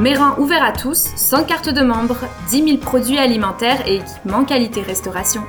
Méran 0.00 0.38
ouvert 0.38 0.64
à 0.64 0.72
tous, 0.72 1.08
sans 1.16 1.44
carte 1.44 1.68
de 1.68 1.80
membre, 1.80 2.16
10 2.50 2.64
000 2.64 2.76
produits 2.78 3.18
alimentaires 3.18 3.86
et 3.86 3.96
équipements 3.96 4.44
qualité 4.44 4.82
restauration. 4.82 5.42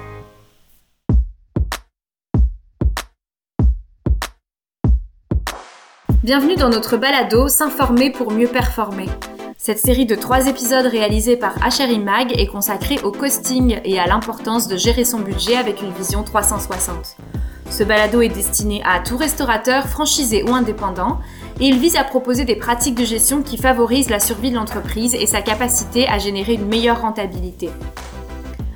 Bienvenue 6.24 6.56
dans 6.56 6.70
notre 6.70 6.98
balado 6.98 7.48
S'informer 7.48 8.12
pour 8.12 8.32
mieux 8.32 8.48
performer. 8.48 9.08
Cette 9.58 9.80
série 9.80 10.06
de 10.06 10.16
trois 10.16 10.48
épisodes 10.48 10.86
réalisés 10.86 11.36
par 11.36 11.56
HRI 11.58 12.00
Mag 12.00 12.32
est 12.40 12.48
consacrée 12.48 13.00
au 13.04 13.12
costing 13.12 13.82
et 13.84 14.00
à 14.00 14.06
l'importance 14.06 14.68
de 14.68 14.78
gérer 14.78 15.04
son 15.04 15.20
budget 15.20 15.58
avec 15.58 15.82
une 15.82 15.92
vision 15.92 16.24
360. 16.24 17.18
Ce 17.70 17.84
balado 17.84 18.22
est 18.22 18.30
destiné 18.30 18.82
à 18.86 19.00
tout 19.00 19.18
restaurateur, 19.18 19.88
franchisé 19.88 20.44
ou 20.44 20.54
indépendant, 20.54 21.20
et 21.60 21.66
il 21.66 21.78
vise 21.78 21.96
à 21.96 22.04
proposer 22.04 22.46
des 22.46 22.56
pratiques 22.56 22.96
de 22.96 23.06
gestion 23.06 23.42
qui 23.42 23.58
favorisent 23.58 24.10
la 24.10 24.20
survie 24.20 24.52
de 24.52 24.56
l'entreprise 24.56 25.16
et 25.16 25.26
sa 25.26 25.42
capacité 25.42 26.08
à 26.08 26.18
générer 26.18 26.54
une 26.54 26.68
meilleure 26.68 27.02
rentabilité. 27.02 27.70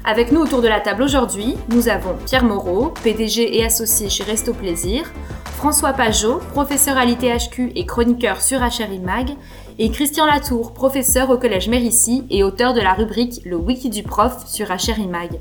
Avec 0.03 0.31
nous 0.31 0.41
autour 0.41 0.61
de 0.61 0.67
la 0.67 0.79
table 0.79 1.03
aujourd'hui, 1.03 1.55
nous 1.69 1.87
avons 1.87 2.15
Pierre 2.25 2.43
Moreau, 2.43 2.91
PDG 3.03 3.57
et 3.57 3.63
associé 3.63 4.09
chez 4.09 4.23
Resto 4.23 4.53
Plaisir, 4.53 5.11
François 5.57 5.93
Pajot, 5.93 6.39
professeur 6.53 6.97
à 6.97 7.05
l'ITHQ 7.05 7.71
et 7.75 7.85
chroniqueur 7.85 8.41
sur 8.41 8.59
HRI 8.59 8.99
Mag, 8.99 9.29
et 9.77 9.91
Christian 9.91 10.25
Latour, 10.25 10.73
professeur 10.73 11.29
au 11.29 11.37
Collège 11.37 11.69
Mérissi 11.69 12.23
et 12.31 12.43
auteur 12.43 12.73
de 12.73 12.81
la 12.81 12.93
rubrique 12.93 13.41
Le 13.45 13.55
Wiki 13.57 13.89
du 13.89 14.01
prof 14.01 14.47
sur 14.47 14.67
HRI 14.67 15.07
Mag. 15.07 15.39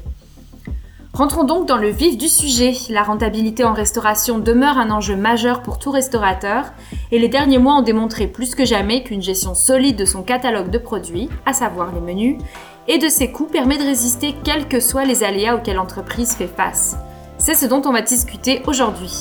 Rentrons 1.12 1.42
donc 1.42 1.66
dans 1.66 1.76
le 1.76 1.88
vif 1.88 2.16
du 2.16 2.28
sujet. 2.28 2.72
La 2.88 3.02
rentabilité 3.02 3.64
en 3.64 3.74
restauration 3.74 4.38
demeure 4.38 4.78
un 4.78 4.90
enjeu 4.90 5.16
majeur 5.16 5.60
pour 5.60 5.78
tout 5.80 5.90
restaurateur 5.90 6.66
et 7.10 7.18
les 7.18 7.28
derniers 7.28 7.58
mois 7.58 7.78
ont 7.78 7.82
démontré 7.82 8.28
plus 8.28 8.54
que 8.54 8.64
jamais 8.64 9.02
qu'une 9.02 9.20
gestion 9.20 9.54
solide 9.54 9.96
de 9.96 10.04
son 10.04 10.22
catalogue 10.22 10.70
de 10.70 10.78
produits, 10.78 11.28
à 11.46 11.52
savoir 11.52 11.92
les 11.92 12.00
menus, 12.00 12.38
et 12.86 12.98
de 12.98 13.08
ses 13.08 13.32
coûts 13.32 13.46
permet 13.46 13.76
de 13.76 13.82
résister 13.82 14.36
quels 14.44 14.68
que 14.68 14.78
soient 14.78 15.04
les 15.04 15.24
aléas 15.24 15.56
auxquels 15.56 15.76
l'entreprise 15.76 16.34
fait 16.34 16.46
face. 16.46 16.96
C'est 17.38 17.54
ce 17.54 17.66
dont 17.66 17.82
on 17.84 17.92
va 17.92 18.02
discuter 18.02 18.62
aujourd'hui. 18.66 19.12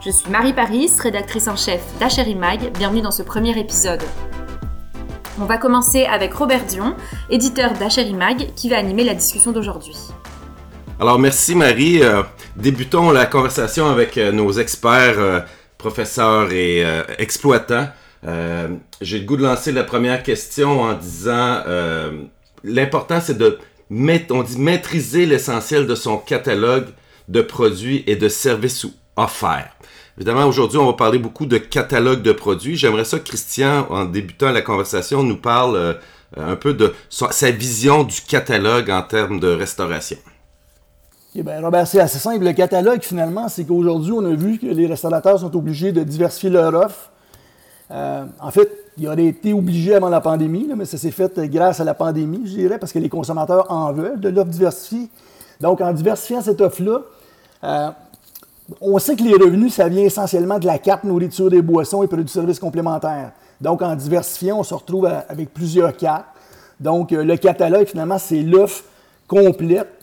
Je 0.00 0.10
suis 0.10 0.30
Marie 0.30 0.52
Paris, 0.52 0.90
rédactrice 0.98 1.46
en 1.46 1.56
chef 1.56 1.80
d'Acheri 2.00 2.34
Mag. 2.34 2.72
Bienvenue 2.76 3.02
dans 3.02 3.10
ce 3.12 3.22
premier 3.22 3.56
épisode. 3.56 4.02
On 5.40 5.44
va 5.44 5.58
commencer 5.58 6.06
avec 6.06 6.34
Robert 6.34 6.64
Dion, 6.64 6.96
éditeur 7.30 7.72
d'Acheri 7.74 8.14
Mag, 8.14 8.52
qui 8.56 8.68
va 8.68 8.78
animer 8.78 9.04
la 9.04 9.14
discussion 9.14 9.52
d'aujourd'hui. 9.52 9.96
Alors, 11.00 11.18
merci 11.18 11.54
Marie. 11.54 12.02
Euh, 12.02 12.22
débutons 12.56 13.10
la 13.10 13.24
conversation 13.24 13.88
avec 13.88 14.18
euh, 14.18 14.32
nos 14.32 14.52
experts, 14.52 15.18
euh, 15.18 15.40
professeurs 15.78 16.52
et 16.52 16.84
exploitants. 17.16 17.88
J'ai 19.00 19.18
le 19.20 19.24
goût 19.24 19.38
de 19.38 19.42
lancer 19.42 19.72
la 19.72 19.82
première 19.82 20.22
question 20.22 20.82
en 20.82 20.92
disant 20.92 21.62
l'important 22.62 23.18
c'est 23.22 23.38
de 23.38 23.58
on 23.90 24.42
dit 24.42 24.58
maîtriser 24.58 25.24
l'essentiel 25.24 25.86
de 25.86 25.94
son 25.94 26.18
catalogue 26.18 26.88
de 27.28 27.40
produits 27.40 28.04
et 28.06 28.16
de 28.16 28.28
services 28.28 28.86
offerts. 29.16 29.74
Évidemment, 30.18 30.44
aujourd'hui, 30.44 30.76
on 30.76 30.84
va 30.84 30.92
parler 30.92 31.18
beaucoup 31.18 31.46
de 31.46 31.56
catalogue 31.56 32.20
de 32.20 32.32
produits. 32.32 32.76
J'aimerais 32.76 33.06
ça 33.06 33.18
que 33.18 33.28
Christian, 33.28 33.86
en 33.88 34.04
débutant 34.04 34.52
la 34.52 34.60
conversation, 34.60 35.22
nous 35.22 35.38
parle 35.38 35.98
un 36.36 36.56
peu 36.56 36.74
de 36.74 36.92
sa 37.08 37.50
vision 37.50 38.04
du 38.04 38.20
catalogue 38.20 38.90
en 38.90 39.00
termes 39.00 39.40
de 39.40 39.48
restauration. 39.48 40.18
Bien, 41.32 41.60
Robert, 41.62 41.86
c'est 41.86 42.00
assez 42.00 42.18
simple. 42.18 42.44
Le 42.44 42.52
catalogue, 42.52 43.02
finalement, 43.02 43.48
c'est 43.48 43.64
qu'aujourd'hui, 43.64 44.12
on 44.12 44.24
a 44.24 44.34
vu 44.34 44.58
que 44.58 44.66
les 44.66 44.88
restaurateurs 44.88 45.38
sont 45.38 45.54
obligés 45.56 45.92
de 45.92 46.02
diversifier 46.02 46.50
leur 46.50 46.74
offre. 46.74 47.10
Euh, 47.92 48.24
en 48.40 48.50
fait, 48.50 48.68
ils 48.98 49.06
auraient 49.06 49.26
été 49.26 49.52
obligés 49.52 49.94
avant 49.94 50.08
la 50.08 50.20
pandémie, 50.20 50.68
mais 50.76 50.84
ça 50.84 50.98
s'est 50.98 51.12
fait 51.12 51.38
grâce 51.48 51.78
à 51.78 51.84
la 51.84 51.94
pandémie, 51.94 52.42
je 52.46 52.56
dirais, 52.56 52.78
parce 52.78 52.92
que 52.92 52.98
les 52.98 53.08
consommateurs 53.08 53.70
en 53.70 53.92
veulent 53.92 54.18
de 54.18 54.28
l'offre 54.28 54.50
diversifiée. 54.50 55.08
Donc, 55.60 55.80
en 55.80 55.92
diversifiant 55.92 56.42
cette 56.42 56.60
offre-là, 56.60 56.98
euh, 57.62 57.90
on 58.80 58.98
sait 58.98 59.14
que 59.14 59.22
les 59.22 59.34
revenus, 59.34 59.74
ça 59.74 59.88
vient 59.88 60.02
essentiellement 60.02 60.58
de 60.58 60.66
la 60.66 60.78
carte 60.78 61.04
nourriture 61.04 61.48
des 61.48 61.62
boissons 61.62 62.02
et 62.02 62.08
produits 62.08 62.24
de 62.24 62.30
services 62.30 62.58
complémentaires. 62.58 63.30
Donc, 63.60 63.82
en 63.82 63.94
diversifiant, 63.94 64.58
on 64.58 64.64
se 64.64 64.74
retrouve 64.74 65.06
avec 65.06 65.54
plusieurs 65.54 65.96
cartes. 65.96 66.26
Donc, 66.80 67.12
euh, 67.12 67.22
le 67.22 67.36
catalogue, 67.36 67.86
finalement, 67.86 68.18
c'est 68.18 68.42
l'offre 68.42 68.82
complète 69.28 69.99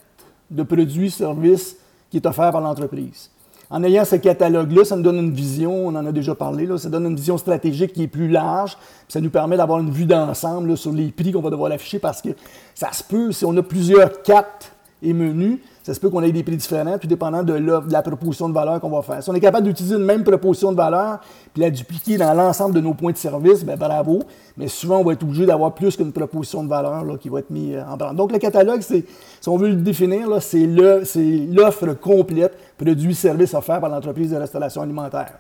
de 0.50 0.64
produits, 0.64 1.12
services 1.12 1.78
qui 2.10 2.18
est 2.18 2.26
offert 2.26 2.52
par 2.52 2.62
l'entreprise. 2.62 3.30
En 3.70 3.84
ayant 3.84 4.06
ce 4.06 4.16
catalogue-là, 4.16 4.86
ça 4.86 4.96
nous 4.96 5.02
donne 5.02 5.18
une 5.18 5.34
vision, 5.34 5.88
on 5.88 5.96
en 5.96 6.06
a 6.06 6.12
déjà 6.14 6.34
parlé, 6.36 6.66
là, 6.66 6.78
ça 6.78 6.90
donne 6.90 7.06
une 7.06 7.18
vision 7.18 7.38
stratégique 7.38 7.92
qui 7.92 8.04
est 8.04 8.08
plus 8.08 8.30
large, 8.30 8.78
ça 9.10 9.20
nous 9.20 9.30
permet 9.30 9.58
d'avoir 9.58 9.80
une 9.80 9.92
vue 9.92 10.06
d'ensemble 10.06 10.78
sur 10.78 10.94
les 10.94 11.10
prix 11.10 11.34
qu'on 11.34 11.42
va 11.42 11.50
devoir 11.50 11.72
afficher 11.74 12.00
parce 12.00 12.22
que 12.22 12.30
ça 12.74 12.94
se 12.94 13.04
peut, 13.04 13.34
si 13.34 13.44
on 13.44 13.56
a 13.58 13.64
plusieurs 13.64 14.22
cartes 14.22 14.72
et 15.04 15.12
menus, 15.12 15.60
ça 15.88 15.94
se 15.94 16.02
peut 16.02 16.10
qu'on 16.10 16.22
ait 16.22 16.34
des 16.34 16.44
prix 16.44 16.58
différents, 16.58 16.98
puis 16.98 17.08
dépendant 17.08 17.44
de, 17.44 17.54
la 17.90 18.02
proposition 18.02 18.50
de 18.50 18.54
valeur 18.54 18.82
qu'on 18.82 18.90
va 18.90 19.02
faire. 19.02 19.24
Si 19.24 19.30
on 19.30 19.34
est 19.34 19.40
capable 19.40 19.68
d'utiliser 19.68 19.96
une 19.96 20.04
même 20.04 20.26
proposition 20.26 20.74
de 20.74 20.76
valeur, 20.76 21.22
puis 21.54 21.62
la 21.62 21.70
dupliquer 21.70 22.18
dans 22.18 22.34
l'ensemble 22.34 22.76
de 22.76 22.82
nos 22.82 22.94
points 22.94 23.14
de 23.14 23.18
service, 23.18 23.64
bien 23.64 23.78
bravo. 23.78 24.20
Mais 24.58 24.68
souvent, 24.68 24.98
on 24.98 25.06
va 25.06 25.14
être 25.14 25.24
obligé 25.24 25.46
d'avoir 25.46 25.74
plus 25.74 25.96
qu'une 25.96 26.12
proposition 26.12 26.62
de 26.62 26.68
valeur 26.68 27.06
là, 27.06 27.16
qui 27.16 27.30
va 27.30 27.40
être 27.40 27.50
mise 27.52 27.78
en 27.90 27.96
branle. 27.96 28.18
Donc, 28.18 28.34
le 28.34 28.38
catalogue, 28.38 28.82
si 28.82 29.06
on 29.48 29.56
veut 29.56 29.70
le 29.70 29.76
définir, 29.76 30.28
c'est, 30.42 30.68
l'offre 30.68 31.94
complète 31.94 32.52
produits, 32.78 33.16
services 33.16 33.54
offerts 33.54 33.80
par 33.80 33.90
l'entreprise 33.90 34.32
de 34.32 34.36
restauration 34.36 34.82
alimentaire 34.82 35.40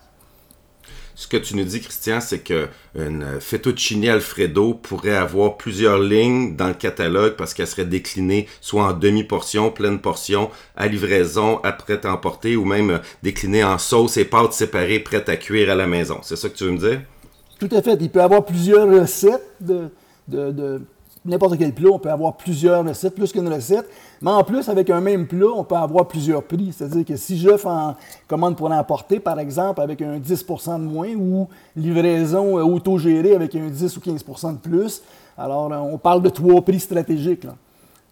ce 1.17 1.27
que 1.27 1.35
tu 1.35 1.55
nous 1.55 1.63
dis, 1.63 1.81
Christian, 1.81 2.21
c'est 2.21 2.41
que 2.41 2.67
une 2.95 3.41
fettuccine 3.41 4.07
Alfredo 4.07 4.75
pourrait 4.75 5.15
avoir 5.15 5.57
plusieurs 5.57 5.97
lignes 5.97 6.55
dans 6.55 6.67
le 6.67 6.75
catalogue 6.75 7.33
parce 7.35 7.55
qu'elle 7.55 7.65
serait 7.65 7.85
déclinée 7.85 8.47
soit 8.61 8.83
en 8.83 8.93
demi-portion, 8.93 9.71
pleine 9.71 9.97
portion, 9.97 10.51
à 10.75 10.85
livraison, 10.85 11.57
à 11.63 11.71
prêt 11.71 12.05
à 12.05 12.13
emporter, 12.13 12.55
ou 12.55 12.65
même 12.65 13.01
déclinée 13.23 13.63
en 13.63 13.79
sauce 13.79 14.17
et 14.17 14.25
pâtes 14.25 14.53
séparées, 14.53 14.99
prêtes 14.99 15.27
à 15.27 15.37
cuire 15.37 15.71
à 15.71 15.75
la 15.75 15.87
maison. 15.87 16.19
C'est 16.21 16.35
ça 16.35 16.49
que 16.49 16.55
tu 16.55 16.65
veux 16.65 16.71
me 16.71 16.77
dire? 16.77 17.01
Tout 17.59 17.69
à 17.71 17.81
fait. 17.81 17.97
Il 17.99 18.11
peut 18.11 18.21
avoir 18.21 18.45
plusieurs 18.45 18.87
recettes 18.87 19.41
de 19.59 19.89
n'importe 21.27 21.57
quel 21.57 21.73
plat, 21.73 21.89
on 21.91 21.99
peut 21.99 22.09
avoir 22.09 22.35
plusieurs 22.35 22.85
recettes, 22.85 23.15
plus 23.15 23.31
qu'une 23.31 23.47
recette. 23.47 23.87
Mais 24.21 24.31
en 24.31 24.43
plus, 24.43 24.67
avec 24.69 24.89
un 24.89 25.01
même 25.01 25.27
plat, 25.27 25.47
on 25.53 25.63
peut 25.63 25.75
avoir 25.75 26.07
plusieurs 26.07 26.43
prix. 26.43 26.73
C'est-à-dire 26.75 27.05
que 27.05 27.15
si 27.15 27.37
je 27.37 27.55
fais 27.57 27.67
en 27.67 27.95
commande 28.27 28.55
pour 28.55 28.69
l'emporter, 28.69 29.19
par 29.19 29.39
exemple, 29.39 29.81
avec 29.81 30.01
un 30.01 30.17
10% 30.17 30.79
de 30.79 30.85
moins 30.85 31.13
ou 31.13 31.47
livraison 31.75 32.57
euh, 32.57 32.63
autogérée 32.63 33.35
avec 33.35 33.55
un 33.55 33.67
10 33.67 33.97
ou 33.97 33.99
15% 33.99 34.53
de 34.53 34.57
plus, 34.57 35.03
alors 35.37 35.71
euh, 35.71 35.77
on 35.77 35.97
parle 35.97 36.21
de 36.21 36.29
trois 36.29 36.61
prix 36.61 36.79
stratégiques. 36.79 37.47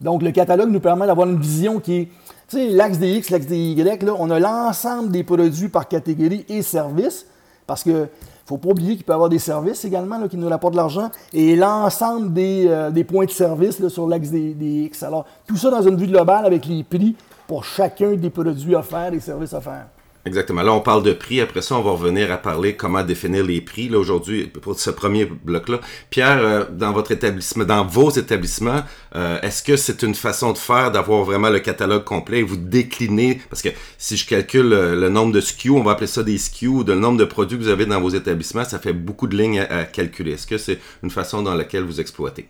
Donc, 0.01 0.21
le 0.21 0.31
catalogue 0.31 0.69
nous 0.69 0.81
permet 0.81 1.07
d'avoir 1.07 1.27
une 1.27 1.39
vision 1.39 1.79
qui 1.79 1.93
est, 1.95 2.05
tu 2.49 2.57
sais, 2.57 2.69
l'axe 2.69 2.97
des 2.97 3.13
X, 3.13 3.29
l'axe 3.29 3.47
des 3.47 3.57
Y, 3.57 4.03
là, 4.03 4.13
on 4.19 4.29
a 4.29 4.39
l'ensemble 4.39 5.09
des 5.09 5.23
produits 5.23 5.69
par 5.69 5.87
catégorie 5.87 6.45
et 6.49 6.61
service, 6.61 7.25
parce 7.65 7.83
que 7.83 8.07
faut 8.45 8.57
pas 8.57 8.69
oublier 8.69 8.95
qu'il 8.95 9.03
peut 9.03 9.13
y 9.13 9.15
avoir 9.15 9.29
des 9.29 9.39
services 9.39 9.83
également 9.85 10.27
qui 10.27 10.37
nous 10.37 10.47
rapportent 10.47 10.73
de 10.73 10.77
l'argent 10.77 11.09
et 11.33 11.55
l'ensemble 11.55 12.31
des, 12.31 12.67
euh, 12.67 13.03
points 13.03 13.25
de 13.25 13.31
service 13.31 13.85
sur 13.87 14.07
l'axe 14.07 14.29
des, 14.29 14.53
des, 14.53 14.83
X. 14.83 15.03
Alors, 15.03 15.25
tout 15.47 15.57
ça 15.57 15.71
dans 15.71 15.81
une 15.81 15.95
vue 15.95 16.07
globale 16.07 16.45
avec 16.45 16.65
les 16.65 16.83
prix 16.83 17.15
pour 17.47 17.63
chacun 17.63 18.13
des 18.15 18.29
produits 18.29 18.75
offerts 18.75 19.13
et 19.13 19.19
services 19.19 19.53
offerts. 19.53 19.87
Exactement. 20.25 20.63
Là, 20.63 20.73
on 20.73 20.81
parle 20.81 21.03
de 21.03 21.13
prix. 21.13 21.39
Après 21.39 21.61
ça, 21.61 21.75
on 21.75 21.81
va 21.81 21.91
revenir 21.91 22.31
à 22.31 22.37
parler 22.37 22.75
comment 22.75 23.03
définir 23.03 23.45
les 23.45 23.61
prix. 23.61 23.89
Là, 23.89 23.99
aujourd'hui, 23.99 24.47
pour 24.47 24.79
ce 24.79 24.89
premier 24.89 25.25
bloc-là. 25.25 25.79
Pierre, 26.09 26.39
euh, 26.39 26.65
dans 26.71 26.91
votre 26.93 27.11
établissement, 27.11 27.63
dans 27.63 27.85
vos 27.85 28.09
établissements, 28.09 28.81
euh, 29.15 29.39
est-ce 29.41 29.61
que 29.61 29.77
c'est 29.77 30.01
une 30.01 30.15
façon 30.15 30.51
de 30.51 30.57
faire 30.57 30.89
d'avoir 30.91 31.23
vraiment 31.23 31.51
le 31.51 31.59
catalogue 31.59 32.03
complet 32.03 32.39
et 32.39 32.43
vous 32.43 32.57
décliner? 32.57 33.39
Parce 33.51 33.61
que 33.61 33.69
si 33.99 34.17
je 34.17 34.27
calcule 34.27 34.73
euh, 34.73 34.95
le, 34.95 35.09
nombre 35.09 35.31
de 35.31 35.41
SKU, 35.41 35.69
on 35.69 35.83
va 35.83 35.91
appeler 35.91 36.07
ça 36.07 36.23
des 36.23 36.39
SKU, 36.39 36.83
de 36.83 36.93
le 36.93 36.99
nombre 36.99 37.19
de 37.19 37.25
produits 37.25 37.59
que 37.59 37.63
vous 37.63 37.69
avez 37.69 37.85
dans 37.85 38.01
vos 38.01 38.09
établissements, 38.09 38.65
ça 38.65 38.79
fait 38.79 38.93
beaucoup 38.93 39.27
de 39.27 39.37
lignes 39.37 39.59
à 39.59 39.83
calculer. 39.83 40.31
Est-ce 40.31 40.47
que 40.47 40.57
c'est 40.57 40.79
une 41.03 41.11
façon 41.11 41.43
dans 41.43 41.53
laquelle 41.53 41.83
vous 41.83 42.01
exploitez? 42.01 42.47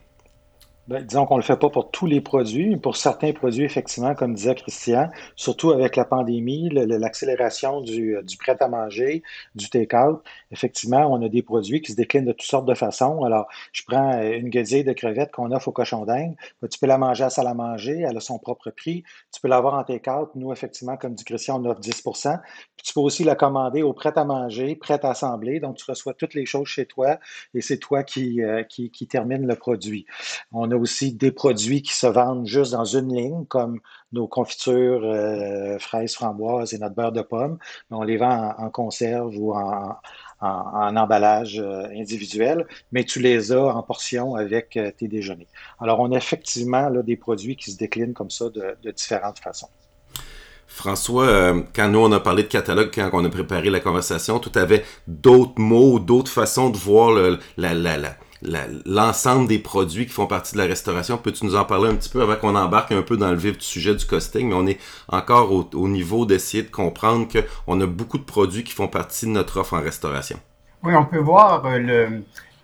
Ben, 0.87 1.03
disons 1.03 1.25
qu'on 1.25 1.37
ne 1.37 1.39
le 1.39 1.45
fait 1.45 1.57
pas 1.57 1.71
pour 1.71 1.89
tous 1.89 2.05
les 2.05 2.21
produits. 2.21 2.77
Pour 2.77 2.95
certains 2.95 3.33
produits, 3.33 3.63
effectivement, 3.63 4.13
comme 4.13 4.35
disait 4.35 4.53
Christian, 4.53 5.09
surtout 5.35 5.71
avec 5.71 5.95
la 5.95 6.05
pandémie, 6.05 6.69
l'accélération 6.69 7.81
du, 7.81 8.15
du 8.21 8.37
prêt-à-manger, 8.37 9.23
du 9.55 9.67
take-out, 9.67 10.21
effectivement, 10.51 11.11
on 11.11 11.25
a 11.25 11.29
des 11.29 11.41
produits 11.41 11.81
qui 11.81 11.93
se 11.93 11.97
déclinent 11.97 12.25
de 12.25 12.33
toutes 12.33 12.43
sortes 12.43 12.67
de 12.67 12.75
façons. 12.75 13.23
Alors, 13.23 13.47
je 13.71 13.81
prends 13.87 14.13
euh, 14.13 14.37
une 14.37 14.49
guédille 14.49 14.83
de 14.83 14.93
crevettes 14.93 15.31
qu'on 15.31 15.51
offre 15.51 15.69
au 15.69 15.71
cochon 15.71 16.05
d'Inde. 16.05 16.35
Ben, 16.61 16.67
tu 16.67 16.77
peux 16.77 16.85
la 16.85 16.99
manger 16.99 17.23
à 17.23 17.31
salle 17.31 17.47
à 17.47 17.55
manger, 17.55 18.01
elle 18.07 18.17
a 18.17 18.19
son 18.19 18.37
propre 18.37 18.69
prix. 18.69 19.03
Tu 19.33 19.41
peux 19.41 19.47
l'avoir 19.47 19.73
en 19.73 19.83
take-out. 19.83 20.29
Nous, 20.35 20.51
effectivement, 20.51 20.97
comme 20.97 21.15
dit 21.15 21.23
Christian, 21.23 21.59
on 21.59 21.65
offre 21.67 21.79
10 21.79 22.03
puis 22.03 22.74
tu 22.85 22.93
peux 22.93 22.99
aussi 22.99 23.23
la 23.23 23.35
commander 23.35 23.81
au 23.81 23.93
prêt-à-manger, 23.93 24.75
prêt-à-assembler. 24.75 25.59
Donc, 25.59 25.77
tu 25.77 25.85
reçois 25.89 26.13
toutes 26.13 26.35
les 26.35 26.45
choses 26.45 26.67
chez 26.67 26.85
toi 26.85 27.17
et 27.55 27.61
c'est 27.61 27.79
toi 27.79 28.03
qui, 28.03 28.43
euh, 28.43 28.61
qui, 28.61 28.91
qui 28.91 29.07
termine 29.07 29.47
le 29.47 29.55
produit. 29.55 30.05
On 30.51 30.69
a 30.69 30.75
aussi 30.75 31.11
des 31.11 31.31
produits 31.31 31.81
qui 31.81 31.93
se 31.93 32.05
vendent 32.05 32.45
juste 32.45 32.73
dans 32.73 32.85
une 32.85 33.11
ligne, 33.11 33.45
comme 33.47 33.79
nos 34.11 34.27
confitures 34.27 35.03
euh, 35.03 35.79
fraises, 35.79 36.13
framboises 36.13 36.75
et 36.75 36.77
notre 36.77 36.93
beurre 36.93 37.11
de 37.11 37.23
pomme. 37.23 37.57
On 37.89 38.03
les 38.03 38.17
vend 38.17 38.53
en, 38.55 38.69
conserve 38.69 39.35
ou 39.35 39.55
en, 39.55 39.95
en, 40.41 40.95
emballage 40.95 41.59
euh, 41.59 41.87
individuel, 41.87 42.67
mais 42.91 43.03
tu 43.03 43.19
les 43.19 43.51
as 43.51 43.65
en 43.65 43.81
portion 43.81 44.35
avec 44.35 44.77
tes 44.97 45.07
déjeuners. 45.07 45.47
Alors, 45.79 45.99
on 46.01 46.11
a 46.11 46.17
effectivement 46.17 46.89
là, 46.89 47.01
des 47.01 47.17
produits 47.17 47.55
qui 47.55 47.71
se 47.71 47.77
déclinent 47.77 48.13
comme 48.13 48.29
ça 48.29 48.51
de, 48.51 48.77
de 48.83 48.91
différentes 48.91 49.39
façons. 49.39 49.69
François, 50.75 51.53
quand 51.73 51.87
nous 51.87 51.99
on 51.99 52.11
a 52.11 52.19
parlé 52.19 52.43
de 52.43 52.49
catalogue, 52.49 52.91
quand 52.93 53.09
on 53.13 53.23
a 53.23 53.29
préparé 53.29 53.69
la 53.69 53.79
conversation, 53.79 54.39
tu 54.39 54.59
avais 54.59 54.83
d'autres 55.07 55.57
mots, 55.57 55.99
d'autres 55.99 56.31
façons 56.31 56.69
de 56.69 56.77
voir 56.77 57.11
le, 57.11 57.39
l'ensemble 58.85 59.47
des 59.47 59.57
produits 59.59 60.05
qui 60.05 60.11
font 60.11 60.27
partie 60.27 60.53
de 60.53 60.57
la 60.57 60.65
restauration. 60.65 61.17
Peux-tu 61.17 61.45
nous 61.45 61.55
en 61.55 61.63
parler 61.63 61.89
un 61.89 61.95
petit 61.95 62.09
peu 62.09 62.21
avant 62.21 62.35
qu'on 62.35 62.55
embarque 62.55 62.91
un 62.91 63.01
peu 63.01 63.15
dans 63.15 63.31
le 63.31 63.37
vif 63.37 63.57
du 63.57 63.63
sujet 63.63 63.95
du 63.95 64.05
costing, 64.05 64.49
mais 64.49 64.55
on 64.55 64.67
est 64.67 64.79
encore 65.07 65.51
au, 65.51 65.87
niveau 65.87 66.25
d'essayer 66.25 66.63
de 66.63 66.69
comprendre 66.69 67.27
qu'on 67.31 67.79
a 67.79 67.85
beaucoup 67.85 68.17
de 68.17 68.23
produits 68.23 68.63
qui 68.63 68.73
font 68.73 68.89
partie 68.89 69.25
de 69.25 69.31
notre 69.31 69.61
offre 69.61 69.73
en 69.73 69.81
restauration. 69.81 70.37
Oui, 70.83 70.93
on 70.93 71.05
peut 71.05 71.19
voir 71.19 71.63
euh, 71.65 72.19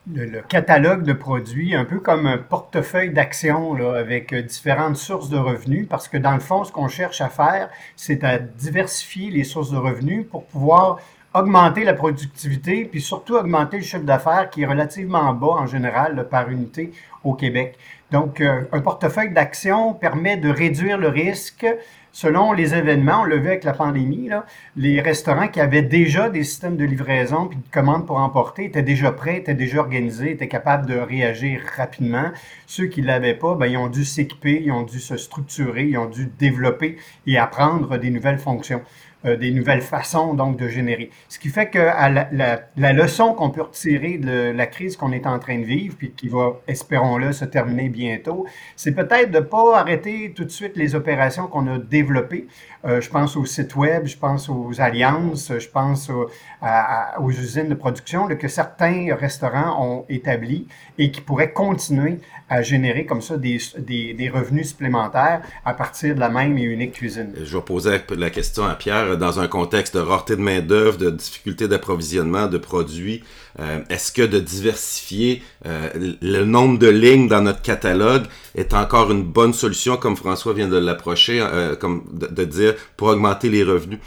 le, 0.09 0.41
catalogue 0.41 1.03
de 1.03 1.13
produits 1.13 1.75
un 1.75 1.85
peu 1.85 1.99
comme 1.99 2.25
un 2.25 2.37
portefeuille 2.37 3.11
d'actions 3.11 3.75
avec 3.93 4.33
euh, 4.33 4.41
différentes 4.41 4.97
sources 4.97 5.29
de 5.29 5.37
revenus, 5.37 5.87
parce 5.87 6.07
que 6.07 6.17
dans 6.17 6.33
le 6.33 6.39
fond, 6.39 6.63
ce 6.63 6.71
qu'on 6.71 6.87
cherche 6.87 7.21
à 7.21 7.29
faire, 7.29 7.69
c'est 7.95 8.23
à 8.23 8.39
diversifier 8.39 9.29
les 9.29 9.43
sources 9.43 9.71
de 9.71 9.77
revenus 9.77 10.25
pour 10.29 10.45
pouvoir 10.45 10.99
augmenter 11.33 11.83
la 11.83 11.93
productivité, 11.93 12.83
puis 12.85 12.99
surtout 12.99 13.35
augmenter 13.35 13.77
le 13.77 13.83
chiffre 13.83 14.03
d'affaires 14.03 14.49
qui 14.49 14.63
est 14.63 14.65
relativement 14.65 15.33
bas 15.33 15.55
en 15.59 15.67
général 15.67 16.27
par 16.29 16.49
unité 16.49 16.91
au 17.23 17.33
Québec. 17.33 17.77
Donc, 18.11 18.41
euh, 18.41 18.63
un 18.73 18.81
portefeuille 18.81 19.31
d'actions 19.31 19.93
permet 19.93 20.35
de 20.35 20.49
réduire 20.49 20.97
le 20.97 21.07
risque 21.07 21.65
selon 22.11 22.51
les 22.53 22.73
événements. 22.73 23.21
On 23.21 23.25
l'a 23.25 23.37
vu 23.37 23.47
avec 23.47 23.63
la 23.63 23.73
pandémie, 23.73 24.27
là, 24.27 24.45
les 24.75 25.01
restaurants 25.01 25.47
qui 25.47 25.59
avaient 25.59 25.81
déjà 25.81 26.29
des 26.29 26.43
systèmes 26.43 26.77
de 26.77 26.85
livraison 26.85 27.47
puis 27.47 27.57
de 27.57 27.71
commandes 27.71 28.05
pour 28.05 28.17
emporter 28.17 28.65
étaient 28.65 28.83
déjà 28.83 29.11
prêts, 29.11 29.37
étaient 29.37 29.53
déjà 29.53 29.79
organisés, 29.79 30.31
étaient 30.31 30.47
capables 30.47 30.85
de 30.85 30.97
réagir 30.97 31.61
rapidement. 31.75 32.31
Ceux 32.67 32.87
qui 32.87 33.01
ne 33.01 33.07
l'avaient 33.07 33.35
pas, 33.35 33.55
ben, 33.55 33.67
ils 33.67 33.77
ont 33.77 33.89
dû 33.89 34.05
s'équiper, 34.05 34.61
ils 34.63 34.71
ont 34.71 34.83
dû 34.83 34.99
se 34.99 35.17
structurer, 35.17 35.85
ils 35.85 35.97
ont 35.97 36.09
dû 36.09 36.25
développer 36.39 36.97
et 37.27 37.37
apprendre 37.37 37.97
des 37.97 38.09
nouvelles 38.09 38.39
fonctions. 38.39 38.81
Euh, 39.23 39.37
des 39.37 39.51
nouvelles 39.51 39.83
façons 39.83 40.33
donc 40.33 40.57
de 40.57 40.67
générer. 40.67 41.11
Ce 41.29 41.37
qui 41.37 41.49
fait 41.49 41.69
que 41.69 41.77
la, 41.77 42.91
leçon 42.91 43.35
qu'on 43.35 43.51
peut 43.51 43.61
retirer 43.61 44.17
de 44.17 44.49
la 44.49 44.65
crise 44.65 44.97
qu'on 44.97 45.11
est 45.11 45.27
en 45.27 45.37
train 45.37 45.59
de 45.59 45.63
vivre, 45.63 45.95
puis 45.95 46.11
qui 46.11 46.27
va, 46.27 46.59
espérons-le, 46.67 47.31
se 47.31 47.45
terminer 47.45 47.87
bientôt, 47.89 48.47
c'est 48.75 48.93
peut-être 48.93 49.29
de 49.29 49.37
ne 49.37 49.43
pas 49.43 49.77
arrêter 49.77 50.33
tout 50.35 50.43
de 50.43 50.49
suite 50.49 50.75
les 50.75 50.95
opérations 50.95 51.45
qu'on 51.45 51.67
a 51.67 51.77
développées. 51.77 52.47
Euh, 52.83 52.99
je 52.99 53.11
pense 53.11 53.37
aux 53.37 53.45
sites 53.45 53.75
web, 53.75 54.07
je 54.07 54.17
pense 54.17 54.49
aux 54.49 54.81
alliances, 54.81 55.51
je 55.55 55.69
pense 55.69 56.09
aux 56.09 57.29
usines 57.29 57.69
de 57.69 57.75
production 57.75 58.27
que 58.27 58.47
certains 58.47 59.15
restaurants 59.15 59.85
ont 59.85 60.05
établies 60.09 60.65
et 60.97 61.11
qui 61.11 61.21
pourraient 61.21 61.53
continuer 61.53 62.17
à 62.49 62.63
générer 62.63 63.05
comme 63.05 63.21
ça 63.21 63.37
des, 63.37 63.59
des, 63.77 64.13
des 64.13 64.29
revenus 64.29 64.69
supplémentaires 64.69 65.41
à 65.63 65.73
partir 65.73 66.15
de 66.15 66.19
la 66.19 66.27
même 66.27 66.57
et 66.57 66.63
unique 66.63 66.93
cuisine. 66.93 67.33
Je 67.41 67.55
vais 67.55 67.63
poser 67.63 67.99
la 68.17 68.29
question 68.29 68.65
à 68.65 68.75
Pierre 68.75 69.10
dans 69.15 69.39
un 69.39 69.47
contexte 69.47 69.95
de 69.95 70.01
rareté 70.01 70.35
de 70.35 70.41
main-d'œuvre, 70.41 70.97
de 70.97 71.09
difficulté 71.09 71.67
d'approvisionnement 71.67 72.47
de 72.47 72.57
produits, 72.57 73.23
euh, 73.59 73.79
est-ce 73.89 74.11
que 74.11 74.21
de 74.21 74.39
diversifier 74.39 75.43
euh, 75.65 75.89
le 76.21 76.45
nombre 76.45 76.79
de 76.79 76.87
lignes 76.87 77.27
dans 77.27 77.41
notre 77.41 77.61
catalogue 77.61 78.23
est 78.55 78.73
encore 78.73 79.11
une 79.11 79.23
bonne 79.23 79.53
solution, 79.53 79.97
comme 79.97 80.15
François 80.15 80.53
vient 80.53 80.69
de 80.69 80.77
l'approcher, 80.77 81.41
euh, 81.41 81.75
comme 81.75 82.03
de, 82.13 82.43
dire, 82.45 82.75
pour 82.97 83.09
augmenter 83.09 83.49
les 83.49 83.63
revenus? 83.63 83.99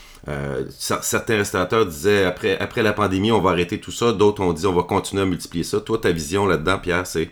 certains 0.71 1.37
restaurateurs 1.37 1.85
disaient, 1.85 2.25
après, 2.25 2.59
après 2.59 2.83
la 2.83 2.95
pandémie, 2.95 3.31
on 3.31 3.43
va 3.43 3.51
arrêter 3.51 3.79
tout 3.79 3.93
ça. 3.93 4.13
D'autres 4.13 4.43
ont 4.43 4.55
dit, 4.55 4.67
on 4.67 4.73
va 4.73 4.83
continuer 4.83 5.23
à 5.23 5.27
multiplier 5.27 5.65
ça. 5.65 5.81
Toi, 5.81 5.99
ta 5.99 6.13
vision 6.13 6.47
là-dedans, 6.47 6.79
Pierre, 6.79 7.07
c'est... 7.07 7.31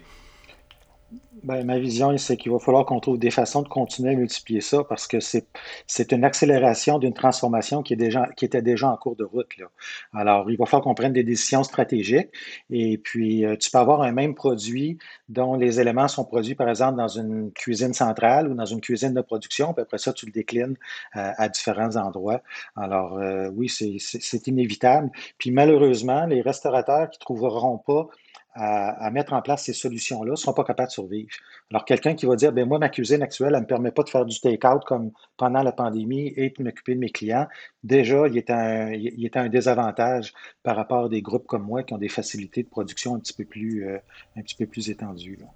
Ben, 1.44 1.64
ma 1.64 1.76
vision, 1.80 2.16
c'est 2.18 2.36
qu'il 2.36 2.52
va 2.52 2.60
falloir 2.60 2.86
qu'on 2.86 3.00
trouve 3.00 3.18
des 3.18 3.32
façons 3.32 3.62
de 3.62 3.68
continuer 3.68 4.12
à 4.12 4.14
multiplier 4.14 4.60
ça 4.60 4.84
parce 4.84 5.08
que 5.08 5.18
c'est, 5.18 6.12
une 6.12 6.24
accélération 6.24 7.00
d'une 7.00 7.14
transformation 7.14 7.82
qui, 7.82 7.94
est 7.94 7.96
déjà, 7.96 8.28
qui 8.36 8.44
était 8.44 8.62
déjà 8.62 8.88
en 8.88 8.96
cours 8.96 9.16
de 9.16 9.24
route. 9.24 9.56
Là. 9.58 9.66
Alors, 10.14 10.48
il 10.52 10.56
va 10.56 10.66
falloir 10.66 10.84
qu'on 10.84 10.94
prenne 10.94 11.12
des 11.12 11.24
décisions 11.24 11.64
stratégiques 11.64 12.28
et 12.70 12.96
puis 12.96 13.44
euh, 13.44 13.56
tu 13.56 13.72
peux 13.72 13.78
avoir 13.78 14.02
un 14.02 14.12
même 14.12 14.36
produit 14.36 14.98
dont 15.28 15.56
les 15.56 15.80
éléments 15.80 16.06
sont 16.06 16.24
produits, 16.24 16.54
par 16.54 16.68
exemple, 16.68 16.96
dans 16.96 17.08
une 17.08 17.50
cuisine 17.50 17.92
centrale 17.92 18.46
ou 18.48 18.54
dans 18.54 18.64
une 18.64 18.80
cuisine 18.80 19.12
de 19.12 19.20
production, 19.20 19.72
puis 19.74 19.82
après 19.82 19.98
ça, 19.98 20.12
tu 20.12 20.26
le 20.26 20.32
déclines 20.32 20.76
euh, 21.16 21.32
à 21.36 21.48
différents 21.48 21.96
endroits. 21.96 22.40
Alors, 22.76 23.18
euh, 23.18 23.50
oui, 23.52 23.68
c'est 23.68 24.46
inévitable. 24.46 25.10
Puis 25.38 25.50
malheureusement, 25.50 26.24
les 26.26 26.40
restaurateurs 26.40 27.10
qui 27.10 27.18
ne 27.18 27.24
trouveront 27.24 27.78
pas 27.78 28.08
à, 28.54 29.10
mettre 29.10 29.32
en 29.32 29.43
place 29.43 29.64
ces 29.64 29.72
solutions-là 29.72 30.32
ne 30.32 30.37
seront 30.37 30.52
pas 30.52 30.64
capables 30.64 30.88
de 30.88 30.93
survivre. 30.93 31.31
Alors, 31.70 31.84
quelqu'un 31.84 32.14
qui 32.14 32.26
va 32.26 32.37
dire, 32.37 32.52
ben 32.52 32.66
moi, 32.66 32.78
ma 32.78 32.88
cuisine 32.88 33.22
actuelle, 33.22 33.49
elle 33.50 33.56
ne 33.56 33.60
me 33.60 33.66
permet 33.66 33.90
pas 33.90 34.02
de 34.02 34.10
faire 34.10 34.25
du 34.25 34.38
take-out 34.40 34.84
comme 34.84 35.10
pendant 35.37 35.62
la 35.62 35.72
pandémie 35.72 36.32
et 36.37 36.50
de 36.50 36.62
m'occuper 36.62 36.94
de 36.94 37.00
mes 37.00 37.10
clients, 37.10 37.46
déjà, 37.82 38.26
il 38.28 38.37
est, 38.37 38.50
un, 38.50 38.93
il 38.93 39.25
est 39.25 39.37
un 39.37 39.49
désavantage 39.49 40.34
par 40.62 40.76
rapport 40.76 41.06
à 41.06 41.08
des 41.08 41.22
groupes 41.22 41.46
comme 41.46 41.64
moi 41.64 41.82
qui 41.82 41.94
ont 41.94 41.99
des 41.99 42.08
facilités 42.08 42.62
de 42.62 42.69
production 42.69 43.14
un 43.14 43.20
petit 43.20 43.32
peu 43.32 43.44
plus, 43.44 43.87
euh, 43.87 43.99
un 44.37 44.43
petit 44.43 44.56
peu 44.56 44.66
plus 44.66 44.90
étendues. 44.90 45.38
Là 45.40 45.46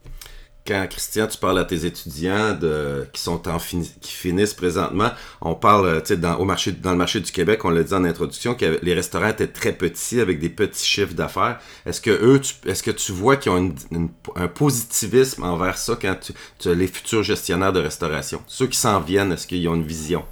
quand 0.66 0.86
Christian, 0.88 1.26
tu 1.26 1.38
parles 1.38 1.58
à 1.58 1.64
tes 1.64 1.84
étudiants 1.86 2.58
qui 3.12 3.20
sont 3.20 3.48
en 3.48 3.58
qui 3.58 4.12
finissent 4.12 4.54
présentement, 4.54 5.10
on 5.40 5.54
parle, 5.54 6.02
dans, 6.18 6.36
au 6.36 6.44
marché, 6.44 6.72
dans 6.72 6.92
le 6.92 6.96
marché 6.96 7.20
du 7.20 7.32
Québec, 7.32 7.64
on 7.64 7.70
l'a 7.70 7.82
dit 7.82 7.94
en 7.94 8.04
introduction, 8.04 8.54
que 8.54 8.78
les 8.82 8.94
restaurants 8.94 9.28
étaient 9.28 9.46
très 9.46 9.72
petits 9.72 10.20
avec 10.20 10.38
des 10.38 10.48
petits 10.48 10.86
chiffres 10.86 11.14
d'affaires. 11.14 11.58
Est-ce 11.84 12.00
que 12.00 12.10
eux, 12.10 12.40
est-ce 12.66 12.82
que 12.82 12.90
tu 12.90 13.12
vois 13.12 13.36
qu'ils 13.36 13.52
ont 13.52 13.74
un 14.34 14.48
positivisme 14.48 15.42
envers 15.44 15.78
ça 15.78 15.96
quand 16.00 16.16
tu, 16.20 16.32
tu 16.58 16.68
as 16.68 16.74
les 16.74 16.86
futurs 16.86 17.22
gestionnaires 17.22 17.72
de 17.72 17.80
restauration? 17.80 18.42
Ceux 18.46 18.66
qui 18.66 18.78
s'en 18.78 19.00
viennent, 19.00 19.32
est-ce 19.32 19.46
qu'ils 19.46 19.68
ont 19.68 19.74
une 19.74 19.86
vision? 19.86 20.24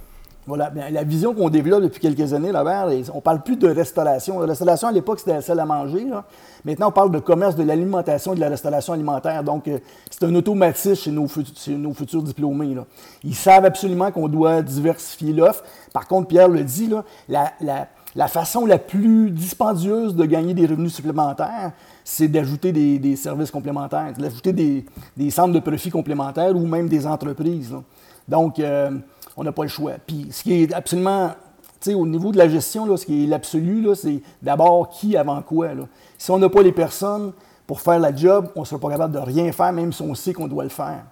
Voilà, 0.47 0.71
la 0.91 1.03
vision 1.03 1.33
qu'on 1.33 1.49
développe 1.49 1.81
depuis 1.81 1.99
quelques 1.99 2.33
années, 2.33 2.51
là, 2.51 2.87
on 3.15 3.21
parle 3.21 3.41
plus 3.41 3.55
de 3.55 3.67
restauration. 3.67 4.39
La 4.41 4.45
restauration, 4.45 4.87
à 4.87 4.91
l'époque, 4.91 5.17
c'était 5.19 5.33
la 5.33 5.41
salle 5.41 5.59
à 5.59 5.65
manger. 5.65 6.05
Maintenant, 6.63 6.89
on 6.89 6.91
parle 6.91 7.09
de 7.11 7.17
commerce 7.17 7.55
de 7.55 7.63
l'alimentation 7.63 8.33
et 8.33 8.35
de 8.35 8.41
la 8.41 8.49
restauration 8.49 8.93
alimentaire. 8.93 9.43
Donc, 9.43 9.67
euh, 9.67 9.79
c'est 10.11 10.23
un 10.23 10.35
automatisme 10.35 10.95
chez 10.95 11.11
nos, 11.11 11.27
futurs, 11.27 12.21
diplômés. 12.21 12.75
Ils 13.23 13.33
savent 13.33 13.65
absolument 13.65 14.11
qu'on 14.11 14.27
doit 14.27 14.61
diversifier 14.61 15.33
l'offre. 15.33 15.63
Par 15.91 16.07
contre, 16.07 16.27
Pierre 16.27 16.47
le 16.47 16.63
dit, 16.63 16.91
la, 17.27 18.27
façon 18.27 18.67
la 18.67 18.77
plus 18.77 19.31
dispendieuse 19.31 20.15
de 20.15 20.25
gagner 20.25 20.53
des 20.53 20.67
revenus 20.67 20.93
supplémentaires, 20.93 21.71
c'est 22.03 22.27
d'ajouter 22.27 22.71
des, 22.71 23.15
services 23.15 23.49
complémentaires, 23.49 24.13
d'ajouter 24.15 24.53
des, 24.53 25.31
centres 25.31 25.53
de 25.53 25.59
profit 25.59 25.89
complémentaires 25.89 26.55
ou 26.55 26.67
même 26.67 26.87
des 26.87 27.07
entreprises. 27.07 27.73
Donc, 28.27 28.59
euh, 28.59 28.91
on 29.37 29.43
n'a 29.43 29.51
pas 29.51 29.63
le 29.63 29.69
choix. 29.69 29.93
Puis 30.05 30.27
ce 30.31 30.43
qui 30.43 30.63
est 30.63 30.73
absolument, 30.73 31.29
tu 31.79 31.91
sais, 31.91 31.93
au 31.93 32.05
niveau 32.05 32.31
de 32.31 32.37
la 32.37 32.49
gestion, 32.49 32.85
là, 32.85 32.97
ce 32.97 33.05
qui 33.05 33.23
est 33.23 33.27
l'absolu, 33.27 33.87
c'est 33.95 34.21
d'abord 34.41 34.89
qui 34.89 35.15
avant 35.17 35.41
quoi. 35.41 35.69
Si 36.17 36.31
on 36.31 36.39
n'a 36.39 36.49
pas 36.49 36.61
les 36.61 36.71
personnes 36.71 37.33
pour 37.67 37.81
faire 37.81 37.99
la 37.99 38.15
job, 38.15 38.49
on 38.55 38.61
ne 38.61 38.65
sera 38.65 38.79
pas 38.79 38.89
capable 38.89 39.13
de 39.13 39.19
rien 39.19 39.51
faire, 39.51 39.73
même 39.73 39.91
si 39.91 40.01
on 40.01 40.15
sait 40.15 40.33
qu'on 40.33 40.47
doit 40.47 40.63
le 40.63 40.69
faire. 40.69 41.03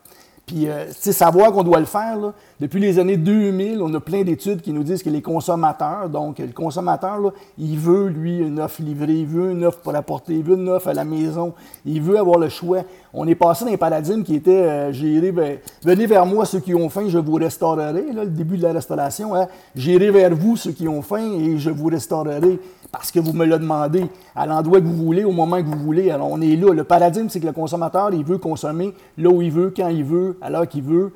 Puis, 0.45 0.67
euh, 0.67 0.91
savoir 0.91 1.53
qu'on 1.53 1.63
doit 1.63 1.79
le 1.79 1.85
faire, 1.85 2.17
là, 2.17 2.33
depuis 2.59 2.81
les 2.81 2.99
années 2.99 3.15
2000, 3.15 3.81
on 3.81 3.93
a 3.93 3.99
plein 4.01 4.23
d'études 4.23 4.61
qui 4.61 4.73
nous 4.73 4.83
disent 4.83 5.01
que 5.01 5.09
les 5.09 5.21
consommateurs, 5.21 6.09
donc 6.09 6.39
le 6.39 6.51
consommateur, 6.51 7.17
là, 7.19 7.29
il 7.57 7.77
veut, 7.77 8.07
lui, 8.07 8.39
une 8.39 8.59
offre 8.59 8.81
livrée, 8.81 9.13
il 9.13 9.25
veut 9.25 9.51
une 9.51 9.63
offre 9.63 9.79
pour 9.79 9.95
apporter, 9.95 10.33
il 10.33 10.43
veut 10.43 10.55
une 10.55 10.67
offre 10.67 10.89
à 10.89 10.93
la 10.93 11.05
maison, 11.05 11.53
il 11.85 12.01
veut 12.01 12.19
avoir 12.19 12.39
le 12.39 12.49
choix. 12.49 12.79
On 13.13 13.25
est 13.25 13.35
passé 13.35 13.63
dans 13.63 13.71
un 13.71 13.77
paradigme 13.77 14.23
qui 14.23 14.35
était 14.35 14.51
euh, 14.51 14.91
géré, 14.91 15.31
ben, 15.31 15.59
venez 15.81 16.07
vers 16.07 16.25
moi 16.25 16.45
ceux 16.45 16.59
qui 16.59 16.75
ont 16.75 16.89
faim, 16.89 17.05
je 17.07 17.19
vous 17.19 17.35
restaurerai, 17.35 18.11
là, 18.11 18.25
le 18.25 18.29
début 18.29 18.57
de 18.57 18.63
la 18.63 18.73
restauration, 18.73 19.33
hein, 19.35 19.47
j'irai 19.75 20.11
vers 20.11 20.35
vous 20.35 20.57
ceux 20.57 20.71
qui 20.71 20.89
ont 20.89 21.01
faim 21.01 21.31
et 21.39 21.57
je 21.57 21.69
vous 21.69 21.87
restaurerai 21.87 22.59
parce 22.93 23.11
que 23.11 23.19
vous 23.19 23.33
me 23.33 23.45
le 23.45 23.57
demandé 23.57 24.05
à 24.35 24.45
l'endroit 24.45 24.79
que 24.79 24.85
vous 24.85 24.95
voulez, 24.95 25.23
au 25.23 25.31
moment 25.31 25.57
que 25.57 25.65
vous 25.67 25.79
voulez. 25.79 26.11
Alors, 26.11 26.29
on 26.29 26.39
est 26.41 26.55
là. 26.55 26.71
Le 26.71 26.83
paradigme, 26.83 27.27
c'est 27.27 27.39
que 27.39 27.47
le 27.47 27.51
consommateur, 27.51 28.13
il 28.13 28.23
veut 28.23 28.37
consommer 28.37 28.93
là 29.17 29.29
où 29.31 29.41
il 29.41 29.51
veut, 29.51 29.73
quand 29.75 29.87
il 29.87 30.03
veut, 30.03 30.37
à 30.43 30.51
l'heure 30.51 30.67
qu'il 30.67 30.83
veut. 30.83 31.11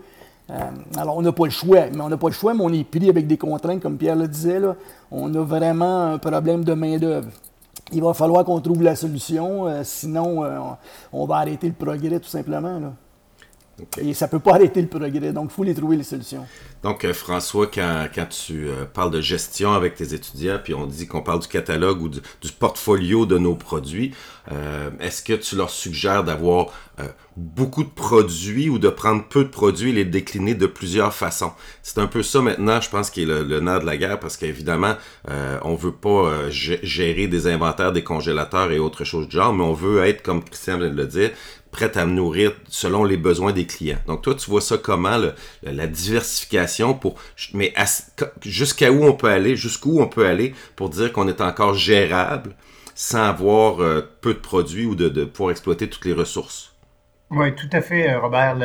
Euh, 0.50 0.56
alors, 0.98 1.18
on 1.18 1.22
n'a 1.22 1.32
pas 1.32 1.46
le 1.46 1.52
choix, 1.52 1.82
mais 1.94 2.02
on 2.02 2.10
n'a 2.10 2.18
pas 2.18 2.30
le 2.30 2.34
choix, 2.34 2.56
mais 2.56 2.64
on 2.64 2.74
est 2.74 2.84
pris 2.84 3.08
avec 3.08 3.28
des 3.28 3.38
contraintes, 3.38 3.80
comme 3.80 3.96
Pierre 3.96 4.16
le 4.16 4.28
disait. 4.28 4.60
Là. 4.60 4.76
On 5.12 5.32
a 5.36 5.42
vraiment 5.42 6.14
un 6.14 6.18
problème 6.18 6.64
de 6.64 6.74
main-d'œuvre. 6.74 7.28
Il 7.94 8.02
va 8.02 8.16
falloir 8.16 8.44
qu'on 8.44 8.60
trouve 8.60 8.82
la 8.82 8.96
solution, 8.96 9.68
euh, 9.68 9.82
sinon 9.84 10.44
euh, 10.44 10.58
on 11.14 11.26
va 11.28 11.36
arrêter 11.36 11.68
le 11.68 11.74
progrès 11.74 12.20
tout 12.20 12.28
simplement. 12.28 12.80
Là. 12.80 12.94
Et 14.00 14.14
ça 14.14 14.26
ne 14.26 14.32
peut 14.32 14.40
pas 14.40 14.52
arrêter 14.56 14.82
le 14.82 14.88
progrès, 14.88 15.32
donc 15.32 15.50
il 15.52 15.54
faut 15.54 15.64
les 15.64 15.76
trouver 15.76 15.98
les 15.98 16.04
solutions. 16.04 16.46
Donc, 16.84 17.06
euh, 17.06 17.14
François, 17.14 17.68
quand, 17.68 18.08
quand 18.14 18.28
tu 18.28 18.68
euh, 18.68 18.86
parles 18.86 19.12
de 19.12 19.22
gestion 19.22 19.74
avec 19.74 19.96
tes 19.96 20.14
étudiants, 20.14 20.60
puis 20.64 20.74
on 20.74 20.86
dit 20.86 21.08
qu'on 21.08 21.22
parle 21.22 21.40
du 21.40 21.48
catalogue 21.48 22.02
ou 22.02 22.10
du, 22.10 22.20
du 22.42 22.52
portfolio 22.52 23.26
de 23.26 23.38
nos 23.38 23.56
produits, 23.56 24.14
euh, 24.52 24.90
est-ce 25.00 25.22
que 25.24 25.34
tu 25.34 25.56
leur 25.56 25.70
suggères 25.70 26.24
d'avoir 26.24 26.68
beaucoup 27.36 27.84
de 27.84 27.90
produits 27.90 28.70
ou 28.70 28.80
de 28.80 28.90
prendre 28.90 29.24
peu 29.24 29.44
de 29.44 29.50
produits 29.50 29.92
et 29.92 29.94
les 29.94 30.06
décliner 30.06 30.56
de 30.56 30.66
plusieurs 30.66 31.14
façons? 31.14 31.52
C'est 31.84 32.00
un 32.00 32.08
peu 32.08 32.24
ça 32.24 32.42
maintenant, 32.42 32.82
je 32.82 32.90
pense, 32.90 33.12
qui 33.12 33.22
est 33.22 33.26
le, 33.26 33.44
le 33.44 33.60
nerf 33.60 33.82
de 33.82 33.86
la 33.86 33.98
guerre, 33.98 34.20
parce 34.20 34.36
qu'évidemment, 34.36 34.96
on 35.64 35.76
veut 35.76 35.92
pas 35.92 36.50
gérer 36.50 37.28
des 37.28 37.46
inventaires, 37.46 37.92
des 37.92 38.04
congélateurs 38.04 38.72
et 38.72 38.80
autres 38.80 39.04
choses 39.04 39.28
du 39.28 39.36
genre, 39.36 39.54
mais 39.54 39.64
on 39.64 39.74
veut 39.74 40.06
être, 40.06 40.24
comme 40.24 40.44
Christian 40.44 40.80
vient 40.80 40.90
de 40.90 40.96
le 40.96 41.06
dire, 41.06 41.30
prête 41.72 41.98
à 41.98 42.06
me 42.06 42.14
nourrir 42.14 42.54
selon 42.70 43.04
les 43.04 43.18
besoins 43.18 43.52
des 43.52 43.66
clients. 43.66 44.00
Donc 44.08 44.22
toi, 44.22 44.36
tu 44.36 44.50
vois 44.50 44.62
ça 44.62 44.78
comment, 44.78 45.18
la 45.64 45.88
diversification 45.88 46.94
pour... 46.94 47.16
Mais 47.54 47.74
jusqu'à 48.42 48.92
où 48.92 49.04
on 49.04 49.14
peut 49.14 49.30
aller, 49.30 49.56
jusqu'où 49.56 50.02
on 50.02 50.08
peut 50.08 50.26
aller 50.26 50.54
pour 50.76 50.90
dire 50.90 51.12
qu'on 51.12 51.28
est 51.28 51.42
encore 51.42 51.74
gérable 51.74 52.56
sans 52.96 53.26
avoir 53.26 53.80
euh, 53.80 54.02
peu 54.22 54.34
de 54.34 54.40
produits 54.40 54.86
ou 54.86 54.96
de, 54.96 55.24
pouvoir 55.24 55.52
exploiter 55.52 55.88
toutes 55.88 56.06
les 56.06 56.14
ressources? 56.14 56.76
Oui, 57.30 57.54
tout 57.54 57.70
à 57.72 57.82
fait, 57.82 58.10
euh, 58.10 58.20
Robert. 58.20 58.58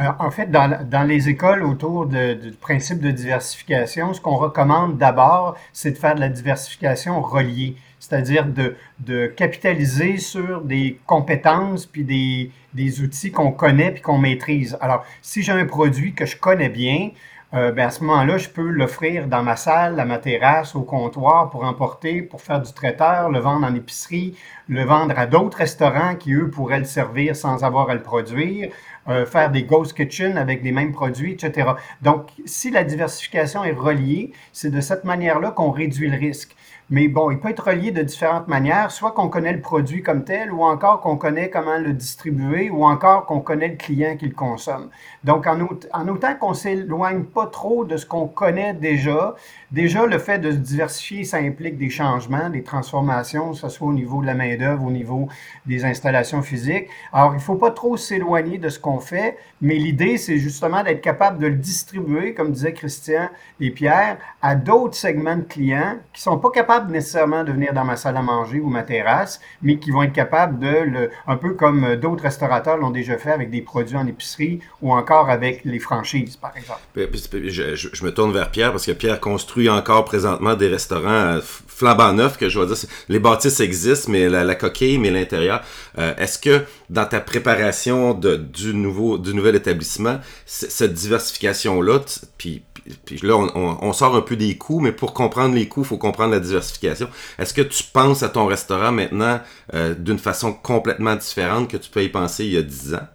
Euh, 0.00 0.04
en 0.18 0.30
fait, 0.30 0.50
dans, 0.50 1.06
les 1.06 1.28
écoles 1.28 1.62
autour 1.62 2.06
du 2.06 2.52
principe 2.60 3.00
de 3.00 3.10
diversification, 3.10 4.14
ce 4.14 4.20
qu'on 4.20 4.36
recommande 4.36 4.96
d'abord, 4.96 5.56
c'est 5.72 5.92
de 5.92 5.98
faire 5.98 6.14
de 6.14 6.20
la 6.20 6.28
diversification 6.28 7.20
reliée 7.20 7.76
c'est-à-dire 8.00 8.46
de, 8.46 9.26
capitaliser 9.36 10.16
sur 10.16 10.62
des 10.62 10.98
compétences 11.06 11.86
puis 11.86 12.02
des, 12.02 12.50
des 12.74 13.02
outils 13.02 13.30
qu'on 13.30 13.52
connaît 13.52 13.92
puis 13.92 14.00
qu'on 14.02 14.18
maîtrise. 14.18 14.76
Alors, 14.80 15.04
si 15.22 15.42
j'ai 15.42 15.52
un 15.52 15.66
produit 15.66 16.14
que 16.14 16.24
je 16.24 16.36
connais 16.36 16.70
bien, 16.70 17.10
euh, 17.52 17.72
ben 17.72 17.88
à 17.88 17.90
ce 17.90 18.04
moment-là, 18.04 18.38
je 18.38 18.48
peux 18.48 18.68
l'offrir 18.68 19.26
dans 19.26 19.42
ma 19.42 19.56
salle, 19.56 19.98
à 19.98 20.04
ma 20.04 20.18
terrasse, 20.18 20.76
au 20.76 20.82
comptoir 20.82 21.50
pour 21.50 21.64
emporter, 21.64 22.22
pour 22.22 22.40
faire 22.42 22.60
du 22.60 22.72
traiteur, 22.72 23.28
le 23.28 23.40
vendre 23.40 23.66
en 23.66 23.74
épicerie, 23.74 24.36
le 24.68 24.84
vendre 24.84 25.18
à 25.18 25.26
d'autres 25.26 25.58
restaurants 25.58 26.14
qui, 26.14 26.32
eux, 26.32 26.48
pourraient 26.48 26.78
le 26.78 26.84
servir 26.84 27.34
sans 27.34 27.64
avoir 27.64 27.90
à 27.90 27.94
le 27.94 28.02
produire, 28.02 28.70
euh, 29.08 29.26
faire 29.26 29.50
des 29.50 29.62
ghost 29.62 29.94
kitchen 29.94 30.36
avec 30.36 30.62
les 30.62 30.72
mêmes 30.72 30.92
produits, 30.92 31.32
etc. 31.32 31.70
Donc, 32.02 32.28
si 32.44 32.70
la 32.70 32.84
diversification 32.84 33.64
est 33.64 33.72
reliée, 33.72 34.32
c'est 34.52 34.70
de 34.70 34.80
cette 34.80 35.04
manière-là 35.04 35.50
qu'on 35.52 35.70
réduit 35.70 36.08
le 36.08 36.16
risque. 36.16 36.54
Mais 36.92 37.06
bon, 37.06 37.30
il 37.30 37.38
peut 37.38 37.50
être 37.50 37.68
relié 37.68 37.92
de 37.92 38.02
différentes 38.02 38.48
manières, 38.48 38.90
soit 38.90 39.12
qu'on 39.12 39.28
connaît 39.28 39.52
le 39.52 39.60
produit 39.60 40.02
comme 40.02 40.24
tel, 40.24 40.52
ou 40.52 40.64
encore 40.64 41.00
qu'on 41.00 41.16
connaît 41.16 41.48
comment 41.48 41.78
le 41.78 41.92
distribuer, 41.92 42.68
ou 42.68 42.84
encore 42.84 43.26
qu'on 43.26 43.38
connaît 43.38 43.68
le 43.68 43.76
client 43.76 44.16
qui 44.16 44.26
le 44.26 44.34
consomme. 44.34 44.90
Donc, 45.22 45.46
en, 45.46 46.08
autant 46.08 46.34
qu'on 46.34 46.52
s'éloigne 46.52 47.22
pas 47.22 47.46
trop 47.46 47.84
de 47.84 47.96
ce 47.96 48.04
qu'on 48.04 48.26
connaît 48.26 48.74
déjà, 48.74 49.36
déjà 49.70 50.04
le 50.04 50.18
fait 50.18 50.40
de 50.40 50.50
se 50.50 50.56
diversifier, 50.56 51.22
ça 51.22 51.36
implique 51.36 51.78
des 51.78 51.90
changements, 51.90 52.50
des 52.50 52.64
transformations, 52.64 53.52
que 53.52 53.58
ce 53.58 53.68
soit 53.68 53.86
au 53.86 53.92
niveau 53.92 54.20
de 54.20 54.26
la 54.26 54.34
main-d'œuvre, 54.34 54.84
au 54.84 54.90
niveau 54.90 55.28
des 55.66 55.84
installations 55.84 56.42
physiques. 56.42 56.88
Alors, 57.12 57.34
il 57.34 57.40
faut 57.40 57.54
pas 57.54 57.70
trop 57.70 57.96
s'éloigner 57.96 58.58
de 58.58 58.68
ce 58.68 58.80
qu'on 58.80 58.98
fait, 58.98 59.36
mais 59.60 59.76
l'idée, 59.76 60.16
c'est 60.16 60.38
justement 60.38 60.82
d'être 60.82 61.02
capable 61.02 61.38
de 61.38 61.46
le 61.46 61.56
distribuer, 61.56 62.34
comme 62.34 62.50
disait 62.50 62.72
Christian 62.72 63.28
et 63.60 63.70
Pierre, 63.70 64.18
à 64.42 64.56
d'autres 64.56 64.96
segments 64.96 65.36
de 65.36 65.42
clients 65.42 65.98
qui 66.12 66.20
sont 66.20 66.38
pas 66.38 66.50
capables 66.50 66.79
nécessairement 66.88 67.44
de 67.44 67.52
venir 67.52 67.72
dans 67.72 67.84
ma 67.84 67.96
salle 67.96 68.16
à 68.16 68.22
manger 68.22 68.60
ou 68.60 68.68
ma 68.68 68.82
terrasse, 68.82 69.40
mais 69.62 69.78
qui 69.78 69.90
vont 69.90 70.02
être 70.02 70.12
capables 70.12 70.58
de, 70.58 70.66
le, 70.66 71.10
un 71.26 71.36
peu 71.36 71.54
comme 71.54 71.96
d'autres 71.96 72.22
restaurateurs 72.22 72.76
l'ont 72.76 72.90
déjà 72.90 73.18
fait 73.18 73.32
avec 73.32 73.50
des 73.50 73.62
produits 73.62 73.96
en 73.96 74.06
épicerie 74.06 74.60
ou 74.82 74.92
encore 74.92 75.30
avec 75.30 75.64
les 75.64 75.78
franchises, 75.78 76.36
par 76.36 76.56
exemple. 76.56 76.80
Je, 76.94 78.04
me 78.04 78.10
tourne 78.10 78.32
vers 78.32 78.50
Pierre 78.50 78.70
parce 78.70 78.86
que 78.86 78.92
Pierre 78.92 79.20
construit 79.20 79.68
encore 79.68 80.04
présentement 80.04 80.54
des 80.54 80.68
restaurants 80.68 81.08
euh, 81.08 81.40
flambant 81.42 82.12
neufs, 82.12 82.36
que 82.36 82.48
je 82.48 82.58
vois 82.58 82.66
dire. 82.66 82.76
Les 83.08 83.18
bâtisses 83.18 83.60
existent, 83.60 84.10
mais 84.10 84.28
la, 84.28 84.54
coquille, 84.54 84.98
mais 84.98 85.10
l'intérieur. 85.10 85.62
Euh, 85.98 86.14
est-ce 86.16 86.38
que 86.38 86.64
dans 86.88 87.06
ta 87.06 87.20
préparation 87.20 88.14
du, 88.14 88.74
nouveau, 88.74 89.18
du 89.18 89.34
nouvel 89.34 89.56
établissement, 89.56 90.18
cette 90.46 90.92
diversification-là, 90.92 92.00
puis 92.38 92.62
puis 93.04 93.18
là, 93.22 93.36
on, 93.36 93.92
sort 93.92 94.16
un 94.16 94.20
peu 94.20 94.36
des 94.36 94.56
coûts, 94.56 94.80
mais 94.80 94.92
pour 94.92 95.14
comprendre 95.14 95.54
les 95.54 95.68
coûts, 95.68 95.82
il 95.82 95.86
faut 95.86 95.98
comprendre 95.98 96.32
la 96.32 96.40
diversification. 96.40 97.08
Est-ce 97.38 97.54
que 97.54 97.62
tu 97.62 97.82
penses 97.84 98.22
à 98.22 98.28
ton 98.28 98.46
restaurant 98.46 98.92
maintenant 98.92 99.40
euh, 99.74 99.94
d'une 99.94 100.18
façon 100.18 100.52
complètement 100.52 101.16
différente 101.16 101.68
que 101.68 101.76
tu 101.76 101.90
peux 101.90 102.02
y 102.02 102.08
penser 102.08 102.44
il 102.44 102.52
y 102.52 102.58
a 102.58 102.62
10 102.62 102.94
ans? 102.94 103.08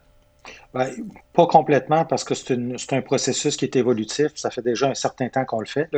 Ben, 0.73 0.91
pas 1.35 1.45
complètement 1.45 2.05
parce 2.05 2.23
que 2.23 2.33
c'est 2.33 2.93
un 2.93 3.01
processus 3.01 3.57
qui 3.57 3.65
est 3.65 3.75
évolutif. 3.75 4.31
Ça 4.35 4.49
fait 4.49 4.61
déjà 4.61 4.89
un 4.89 4.93
certain 4.95 5.29
temps 5.29 5.45
qu'on 5.45 5.59
le 5.59 5.65
fait. 5.65 5.89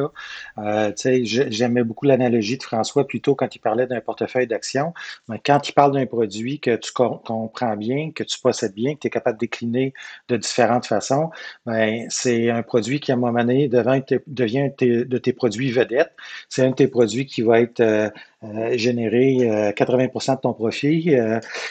Euh, 0.57 0.91
J'aimais 1.23 1.83
beaucoup 1.83 2.05
l'analogie 2.05 2.57
de 2.57 2.63
François 2.63 3.07
plutôt 3.07 3.35
quand 3.35 3.55
il 3.55 3.59
parlait 3.59 3.87
d'un 3.87 4.01
portefeuille 4.01 4.47
d'actions. 4.47 4.93
Mais 5.29 5.39
quand 5.43 5.69
il 5.69 5.73
parle 5.73 5.93
d'un 5.93 6.05
produit 6.05 6.59
que 6.59 6.75
tu 6.75 6.91
comprends 6.91 7.77
bien, 7.77 8.11
que 8.11 8.23
tu 8.23 8.39
possèdes 8.39 8.73
bien, 8.73 8.95
que 8.95 8.99
tu 8.99 9.07
es 9.07 9.09
capable 9.09 9.37
de 9.37 9.41
décliner 9.41 9.93
de 10.27 10.37
différentes 10.37 10.87
façons, 10.87 11.29
ben, 11.65 12.07
c'est 12.09 12.49
un 12.49 12.63
produit 12.63 12.99
qui, 12.99 13.11
à 13.11 13.15
un 13.15 13.17
moment 13.17 13.39
donné, 13.39 13.67
devient, 13.67 14.71
de 14.79 15.17
tes 15.17 15.33
produits 15.33 15.71
vedettes. 15.71 16.13
C'est 16.49 16.63
un 16.63 16.71
de 16.71 16.75
tes 16.75 16.87
produits 16.87 17.25
qui 17.25 17.43
va 17.43 17.61
être 17.61 17.79
euh, 17.79 18.09
euh 18.43 18.77
générer 18.77 19.73
80% 19.75 20.31
euh, 20.31 20.35
de 20.35 20.41
ton 20.41 20.53
profit, 20.53 21.15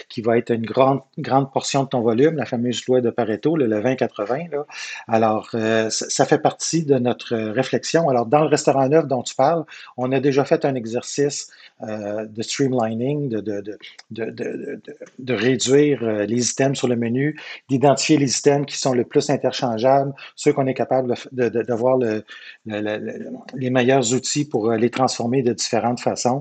qui 0.08 0.22
va 0.22 0.38
être 0.38 0.50
une 0.50 0.64
grande, 0.64 1.00
grande 1.18 1.52
portion 1.52 1.84
de 1.84 1.88
ton 1.88 2.00
volume, 2.00 2.36
la 2.36 2.46
fameuse 2.46 2.86
loi 2.86 3.00
de 3.00 3.10
Pareto 3.10 3.55
le, 3.56 3.80
20-80. 3.80 4.64
Alors, 5.08 5.48
euh, 5.54 5.90
ça 5.90 6.24
fait 6.24 6.38
partie 6.38 6.84
de 6.84 6.98
notre 6.98 7.36
réflexion. 7.36 8.08
Alors, 8.08 8.26
dans 8.26 8.40
le 8.40 8.48
restaurant 8.48 8.88
neuf 8.88 9.06
dont 9.06 9.22
tu 9.22 9.34
parles, 9.34 9.64
on 9.96 10.12
a 10.12 10.20
déjà 10.20 10.44
fait 10.44 10.64
un 10.64 10.74
exercice 10.74 11.50
euh, 11.82 12.24
de 12.26 12.42
streamlining, 12.42 13.28
de, 13.28 13.40
de, 13.40 13.78
de, 14.10 14.80
de, 15.18 15.34
réduire 15.34 16.02
euh, 16.02 16.24
les 16.24 16.50
items 16.50 16.78
sur 16.78 16.88
le 16.88 16.96
menu, 16.96 17.38
d'identifier 17.68 18.16
les 18.16 18.38
items 18.38 18.66
qui 18.66 18.78
sont 18.78 18.94
le 18.94 19.04
plus 19.04 19.28
interchangeables, 19.28 20.14
ceux 20.36 20.52
qu'on 20.52 20.66
est 20.66 20.74
capable 20.74 21.14
de, 21.32 21.74
voir 21.74 21.98
le, 21.98 22.24
les 22.64 23.70
meilleurs 23.70 24.14
outils 24.14 24.46
pour 24.46 24.72
les 24.72 24.90
transformer 24.90 25.42
de 25.42 25.52
différentes 25.52 26.00
façons. 26.00 26.40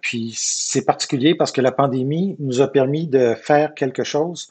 puis, 0.00 0.32
c'est 0.34 0.84
particulier 0.84 1.34
parce 1.34 1.52
que 1.52 1.60
la 1.60 1.72
pandémie 1.72 2.36
nous 2.38 2.60
a 2.60 2.68
permis 2.68 3.06
de 3.06 3.34
faire 3.34 3.74
quelque 3.74 4.04
chose 4.04 4.48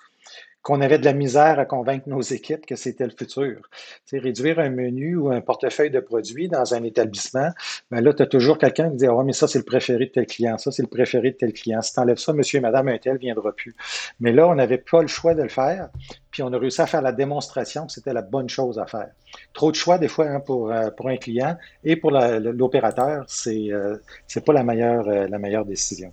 qu'on 0.67 0.81
avait 0.81 0.99
de 0.99 1.05
la 1.05 1.13
misère 1.13 1.59
à 1.59 1.65
convaincre 1.65 2.09
nos 2.09 2.19
équipes 2.19 2.65
que 2.65 2.75
c'était 2.75 3.05
le 3.05 3.13
futur. 3.17 3.61
sais, 4.03 4.19
réduire 4.19 4.59
un 4.59 4.69
menu 4.69 5.15
ou 5.15 5.31
un 5.31 5.39
portefeuille 5.39 5.91
de 5.91 6.01
produits 6.01 6.49
dans 6.49 6.73
un 6.73 6.83
établissement, 6.83 7.51
ben 7.89 8.01
là, 8.01 8.13
tu 8.13 8.21
as 8.21 8.25
toujours 8.25 8.57
quelqu'un 8.57 8.89
qui 8.89 8.97
dit 8.97 9.07
oh, 9.07 9.23
mais 9.23 9.31
ça, 9.31 9.47
c'est 9.47 9.59
le 9.59 9.63
préféré 9.63 10.07
de 10.07 10.11
tel 10.11 10.25
client, 10.25 10.57
ça, 10.57 10.71
c'est 10.71 10.81
le 10.81 10.89
préféré 10.89 11.31
de 11.31 11.37
tel 11.37 11.53
client. 11.53 11.81
Si 11.81 11.93
tu 11.93 12.01
enlèves 12.01 12.17
ça, 12.17 12.33
monsieur 12.33 12.57
et 12.57 12.61
madame, 12.61 12.89
un 12.89 12.97
tel 12.97 13.13
ne 13.13 13.17
viendra 13.17 13.53
plus. 13.53 13.77
Mais 14.19 14.33
là, 14.33 14.45
on 14.49 14.55
n'avait 14.55 14.77
pas 14.77 15.01
le 15.01 15.07
choix 15.07 15.35
de 15.35 15.41
le 15.41 15.47
faire, 15.47 15.87
puis 16.31 16.43
on 16.43 16.51
a 16.51 16.57
réussi 16.57 16.81
à 16.81 16.85
faire 16.85 17.01
la 17.01 17.13
démonstration 17.13 17.85
que 17.85 17.93
c'était 17.93 18.11
la 18.11 18.21
bonne 18.21 18.49
chose 18.49 18.77
à 18.77 18.87
faire. 18.87 19.11
Trop 19.53 19.71
de 19.71 19.77
choix, 19.77 19.97
des 19.97 20.09
fois, 20.09 20.27
hein, 20.27 20.41
pour, 20.41 20.69
euh, 20.69 20.89
pour 20.91 21.07
un 21.07 21.15
client 21.15 21.55
et 21.85 21.95
pour 21.95 22.11
l'opérateur, 22.11 23.23
c'est 23.29 23.71
euh, 23.71 23.95
c'est 24.27 24.43
pas 24.43 24.51
la 24.51 24.65
meilleure, 24.65 25.07
euh, 25.07 25.29
la 25.29 25.39
meilleure 25.39 25.63
décision. 25.63 26.11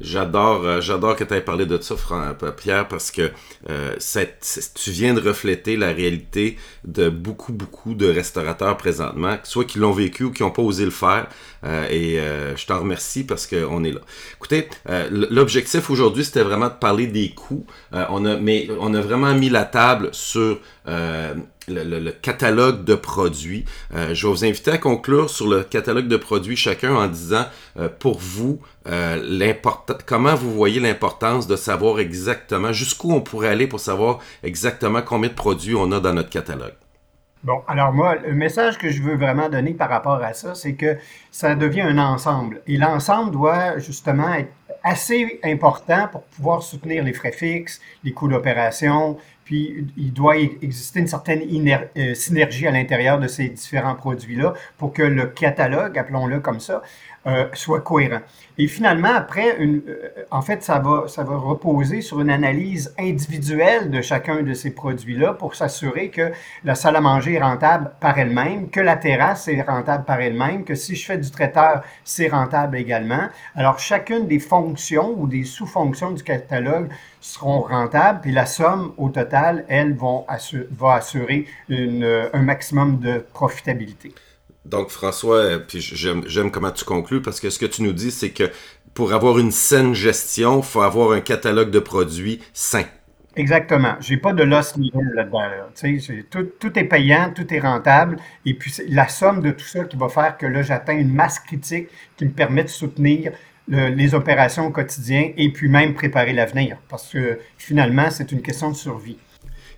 J'adore, 0.00 0.64
euh, 0.64 0.80
j'adore 0.80 1.14
que 1.14 1.24
tu 1.24 1.34
aies 1.34 1.42
parlé 1.42 1.66
de 1.66 1.78
ça, 1.80 1.94
Pierre, 2.56 2.88
parce 2.88 3.10
que 3.10 3.30
euh, 3.68 3.96
tu 4.74 4.90
viens 4.92 5.12
de 5.12 5.20
refléter 5.20 5.76
la 5.76 5.92
réalité 5.92 6.56
de 6.84 7.10
beaucoup, 7.10 7.52
beaucoup 7.52 7.92
de 7.92 8.06
restaurateurs 8.06 8.78
présentement, 8.78 9.36
soit 9.42 9.66
qui 9.66 9.78
l'ont 9.78 9.92
vécu 9.92 10.24
ou 10.24 10.32
qui 10.32 10.42
n'ont 10.42 10.50
pas 10.50 10.62
osé 10.62 10.86
le 10.86 10.90
faire. 10.90 11.26
Euh, 11.64 11.86
et 11.90 12.16
je 12.56 12.66
t'en 12.66 12.80
remercie 12.80 13.24
parce 13.24 13.46
qu'on 13.46 13.84
est 13.84 13.92
là. 13.92 14.00
Écoutez, 14.36 14.68
l'objectif 15.10 15.90
aujourd'hui, 15.90 16.24
c'était 16.24 16.42
vraiment 16.42 16.68
de 16.68 16.78
parler 16.80 17.06
des 17.06 17.30
coûts. 17.30 17.66
on 17.92 18.24
a, 18.24 18.36
mais 18.36 18.68
on 18.80 18.94
a 18.94 19.00
vraiment 19.02 19.34
mis 19.34 19.50
la 19.50 19.64
table 19.64 20.08
sur 20.12 20.58
le, 21.70 22.10
catalogue 22.10 22.84
de 22.84 22.94
produits. 22.94 23.64
Euh, 23.94 24.14
je 24.14 24.26
vais 24.26 24.32
vous 24.32 24.44
inviter 24.44 24.70
à 24.72 24.78
conclure 24.78 25.30
sur 25.30 25.48
le 25.48 25.62
catalogue 25.62 26.08
de 26.08 26.16
produits 26.16 26.56
chacun 26.56 26.94
en 26.94 27.06
disant 27.06 27.44
euh, 27.78 27.88
pour 27.88 28.18
vous 28.18 28.60
euh, 28.88 29.52
comment 30.06 30.34
vous 30.34 30.52
voyez 30.52 30.80
l'importance 30.80 31.46
de 31.46 31.56
savoir 31.56 32.00
exactement 32.00 32.72
jusqu'où 32.72 33.12
on 33.12 33.20
pourrait 33.20 33.48
aller 33.48 33.66
pour 33.66 33.80
savoir 33.80 34.18
exactement 34.42 35.02
combien 35.02 35.30
de 35.30 35.34
produits 35.34 35.74
on 35.74 35.92
a 35.92 36.00
dans 36.00 36.14
notre 36.14 36.30
catalogue. 36.30 36.74
Bon, 37.42 37.62
alors 37.68 37.92
moi, 37.92 38.16
le 38.16 38.34
message 38.34 38.76
que 38.76 38.90
je 38.90 39.02
veux 39.02 39.16
vraiment 39.16 39.48
donner 39.48 39.72
par 39.72 39.88
rapport 39.88 40.22
à 40.22 40.34
ça, 40.34 40.54
c'est 40.54 40.74
que 40.74 40.98
ça 41.30 41.54
devient 41.54 41.80
un 41.80 41.96
ensemble. 41.96 42.60
Et 42.66 42.76
l'ensemble 42.76 43.30
doit 43.30 43.78
justement 43.78 44.34
être 44.34 44.52
assez 44.82 45.40
important 45.42 46.08
pour 46.08 46.22
pouvoir 46.24 46.62
soutenir 46.62 47.02
les 47.02 47.14
frais 47.14 47.32
fixes, 47.32 47.80
les 48.04 48.12
coûts 48.12 48.28
d'opération, 48.28 49.16
puis 49.50 49.84
il 49.96 50.12
doit 50.12 50.38
exister 50.38 51.00
une 51.00 51.08
certaine 51.08 51.42
euh, 51.42 52.14
synergie 52.14 52.68
à 52.68 52.70
l'intérieur 52.70 53.18
de 53.18 53.26
ces 53.26 53.48
différents 53.48 53.96
produits-là 53.96 54.54
pour 54.78 54.92
que 54.92 55.02
le 55.02 55.26
catalogue, 55.26 55.98
appelons-le 55.98 56.38
comme 56.38 56.60
ça, 56.60 56.82
euh, 57.26 57.48
soit 57.52 57.82
cohérent. 57.82 58.20
Et 58.56 58.66
finalement, 58.66 59.12
après, 59.14 59.58
une, 59.58 59.82
euh, 59.86 60.08
en 60.30 60.40
fait, 60.40 60.62
ça 60.62 60.78
va, 60.78 61.04
ça 61.06 61.22
va 61.22 61.36
reposer 61.36 62.00
sur 62.00 62.18
une 62.22 62.30
analyse 62.30 62.94
individuelle 62.98 63.90
de 63.90 64.00
chacun 64.00 64.42
de 64.42 64.54
ces 64.54 64.70
produits-là 64.70 65.34
pour 65.34 65.54
s'assurer 65.54 66.08
que 66.08 66.32
la 66.64 66.74
salle 66.74 66.96
à 66.96 67.02
manger 67.02 67.34
est 67.34 67.42
rentable 67.42 67.92
par 68.00 68.18
elle-même, 68.18 68.70
que 68.70 68.80
la 68.80 68.96
terrasse 68.96 69.48
est 69.48 69.60
rentable 69.60 70.04
par 70.04 70.18
elle-même, 70.18 70.64
que 70.64 70.74
si 70.74 70.96
je 70.96 71.04
fais 71.04 71.18
du 71.18 71.30
traiteur, 71.30 71.82
c'est 72.04 72.28
rentable 72.28 72.78
également. 72.78 73.28
Alors, 73.54 73.78
chacune 73.78 74.26
des 74.26 74.38
fonctions 74.38 75.14
ou 75.18 75.26
des 75.26 75.44
sous-fonctions 75.44 76.12
du 76.12 76.22
catalogue 76.22 76.88
seront 77.20 77.60
rentables, 77.60 78.22
puis 78.22 78.32
la 78.32 78.46
somme 78.46 78.94
au 78.96 79.10
total, 79.10 79.66
elle, 79.68 79.94
vont 79.94 80.24
va 80.70 80.94
assurer 80.94 81.46
une, 81.68 82.28
un 82.32 82.42
maximum 82.42 82.98
de 82.98 83.18
profitabilité. 83.34 84.14
Donc, 84.64 84.90
François, 84.90 85.36
euh, 85.36 85.58
puis 85.58 85.80
j'aime 85.80 86.50
comment 86.50 86.70
tu 86.70 86.84
conclus 86.84 87.22
parce 87.22 87.40
que 87.40 87.50
ce 87.50 87.58
que 87.58 87.66
tu 87.66 87.82
nous 87.82 87.92
dis, 87.92 88.10
c'est 88.10 88.30
que 88.30 88.50
pour 88.94 89.12
avoir 89.12 89.38
une 89.38 89.52
saine 89.52 89.94
gestion, 89.94 90.58
il 90.58 90.64
faut 90.64 90.82
avoir 90.82 91.12
un 91.12 91.20
catalogue 91.20 91.70
de 91.70 91.78
produits 91.78 92.40
sain. 92.52 92.84
Exactement. 93.36 93.94
J'ai 94.00 94.16
pas 94.16 94.32
de 94.32 94.42
loss 94.42 94.74
là-dedans. 95.14 95.70
Tout, 96.30 96.50
tout, 96.58 96.78
est 96.78 96.84
payant, 96.84 97.32
tout 97.34 97.54
est 97.54 97.60
rentable. 97.60 98.16
Et 98.44 98.54
puis, 98.54 98.70
c'est 98.70 98.88
la 98.88 99.08
somme 99.08 99.40
de 99.40 99.52
tout 99.52 99.64
ça 99.64 99.84
qui 99.84 99.96
va 99.96 100.08
faire 100.08 100.36
que 100.36 100.46
là, 100.46 100.62
j'atteins 100.62 100.98
une 100.98 101.14
masse 101.14 101.38
critique 101.38 101.88
qui 102.16 102.24
me 102.24 102.30
permet 102.30 102.64
de 102.64 102.68
soutenir 102.68 103.32
les 103.68 104.14
opérations 104.14 104.66
au 104.66 104.70
quotidien 104.70 105.30
et 105.36 105.52
puis 105.52 105.68
même 105.68 105.94
préparer 105.94 106.32
l'avenir. 106.32 106.76
Parce 106.88 107.12
que 107.12 107.38
finalement, 107.56 108.10
c'est 108.10 108.32
une 108.32 108.42
question 108.42 108.70
de 108.70 108.76
survie. 108.76 109.16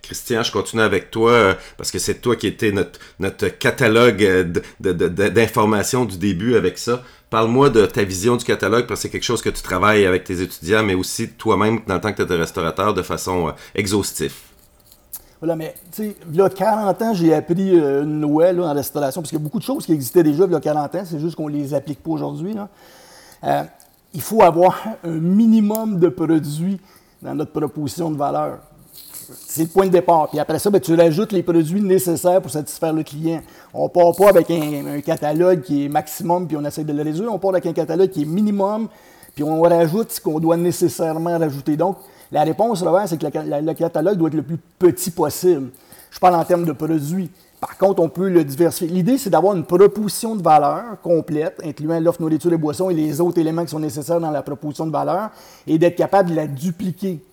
Christian, 0.03 0.43
je 0.43 0.51
continue 0.51 0.81
avec 0.81 1.11
toi 1.11 1.31
euh, 1.31 1.53
parce 1.77 1.89
que 1.89 1.97
c'est 1.97 2.15
toi 2.15 2.35
qui 2.35 2.47
étais 2.47 2.73
notre, 2.73 2.99
notre 3.19 3.47
catalogue 3.47 4.21
euh, 4.21 4.43
d'informations 5.29 6.03
du 6.03 6.17
début 6.17 6.55
avec 6.55 6.77
ça. 6.77 7.01
Parle-moi 7.29 7.69
de 7.69 7.85
ta 7.85 8.03
vision 8.03 8.35
du 8.35 8.43
catalogue 8.43 8.85
parce 8.85 8.99
que 8.99 9.01
c'est 9.03 9.09
quelque 9.09 9.23
chose 9.23 9.41
que 9.41 9.49
tu 9.49 9.63
travailles 9.63 10.05
avec 10.05 10.25
tes 10.25 10.41
étudiants, 10.41 10.83
mais 10.83 10.93
aussi 10.93 11.29
toi-même 11.29 11.79
dans 11.87 11.95
le 11.95 12.01
temps 12.01 12.11
que 12.11 12.17
tu 12.17 12.21
étais 12.21 12.35
restaurateur 12.35 12.93
de 12.93 13.01
façon 13.01 13.47
euh, 13.47 13.51
exhaustive. 13.73 14.33
Voilà, 15.39 15.55
mais 15.55 15.73
tu 15.93 16.03
sais, 16.03 16.15
il 16.29 16.35
y 16.35 16.41
a 16.41 16.49
40 16.49 17.01
ans, 17.01 17.13
j'ai 17.13 17.33
appris 17.33 17.71
une 17.71 18.21
loi 18.21 18.53
en 18.53 18.73
restauration, 18.73 19.21
parce 19.21 19.29
qu'il 19.29 19.39
y 19.39 19.41
a 19.41 19.43
beaucoup 19.43 19.59
de 19.59 19.63
choses 19.63 19.85
qui 19.85 19.93
existaient 19.93 20.23
déjà 20.23 20.45
il 20.45 20.51
y 20.51 20.55
a 20.55 20.59
40 20.59 20.95
ans, 20.95 21.03
c'est 21.05 21.19
juste 21.19 21.35
qu'on 21.35 21.49
ne 21.49 21.55
les 21.55 21.73
applique 21.73 22.01
pas 22.01 22.11
aujourd'hui. 22.11 22.55
il 24.13 24.21
faut 24.21 24.41
avoir 24.41 24.81
un 25.03 25.11
minimum 25.19 25.99
de 25.99 26.07
produits 26.07 26.79
dans 27.21 27.35
notre 27.35 27.51
proposition 27.51 28.09
de 28.09 28.17
valeur. 28.17 28.59
C'est 29.47 29.63
le 29.63 29.67
point 29.67 29.85
de 29.85 29.91
départ. 29.91 30.29
Puis 30.29 30.39
après 30.39 30.59
ça, 30.59 30.69
ben, 30.69 30.79
tu 30.79 30.95
rajoutes 30.95 31.31
les 31.31 31.43
produits 31.43 31.81
nécessaires 31.81 32.41
pour 32.41 32.51
satisfaire 32.51 32.93
le 32.93 33.03
client. 33.03 33.41
On 33.73 33.89
part 33.89 34.15
pas 34.15 34.29
avec 34.29 34.49
un, 34.51 35.01
catalogue 35.01 35.61
qui 35.61 35.85
est 35.85 35.89
maximum, 35.89 36.47
puis 36.47 36.57
on 36.57 36.65
essaie 36.65 36.83
de 36.83 36.93
le 36.93 37.03
réduire. 37.03 37.31
On 37.31 37.39
part 37.39 37.51
avec 37.51 37.65
un 37.65 37.73
catalogue 37.73 38.09
qui 38.09 38.23
est 38.23 38.25
minimum, 38.25 38.87
puis 39.35 39.43
on 39.43 39.61
rajoute 39.61 40.11
ce 40.11 40.21
qu'on 40.21 40.39
doit 40.39 40.57
nécessairement 40.57 41.37
rajouter. 41.37 41.77
Donc, 41.77 41.97
la 42.31 42.43
réponse, 42.43 42.83
c'est 43.07 43.17
que 43.17 43.25
le, 43.25 43.73
catalogue 43.73 44.17
doit 44.17 44.27
être 44.29 44.35
le 44.35 44.43
plus 44.43 44.57
petit 44.79 45.11
possible. 45.11 45.69
Je 46.09 46.19
parle 46.19 46.35
en 46.35 46.43
termes 46.43 46.65
de 46.65 46.71
produits. 46.71 47.29
Par 47.59 47.77
contre, 47.77 48.01
on 48.01 48.09
peut 48.09 48.27
le 48.27 48.43
diversifier. 48.43 48.87
L'idée, 48.87 49.17
c'est 49.17 49.29
d'avoir 49.29 49.55
une 49.55 49.63
proposition 49.63 50.35
de 50.35 50.43
valeur 50.43 50.99
complète, 51.01 51.61
incluant 51.63 51.99
l'offre 51.99 52.21
nourriture 52.21 52.51
et 52.51 52.57
boissons 52.57 52.89
et 52.89 52.93
les 52.93 53.21
autres 53.21 53.39
éléments 53.39 53.63
qui 53.63 53.69
sont 53.69 53.79
nécessaires 53.79 54.19
dans 54.19 54.31
la 54.31 54.41
proposition 54.41 54.85
de 54.85 54.91
valeur, 54.91 55.29
et 55.65 55.77
d'être 55.77 55.95
capable 55.95 56.31
de 56.31 56.35
la 56.35 56.45
dupliquer. 56.45 57.23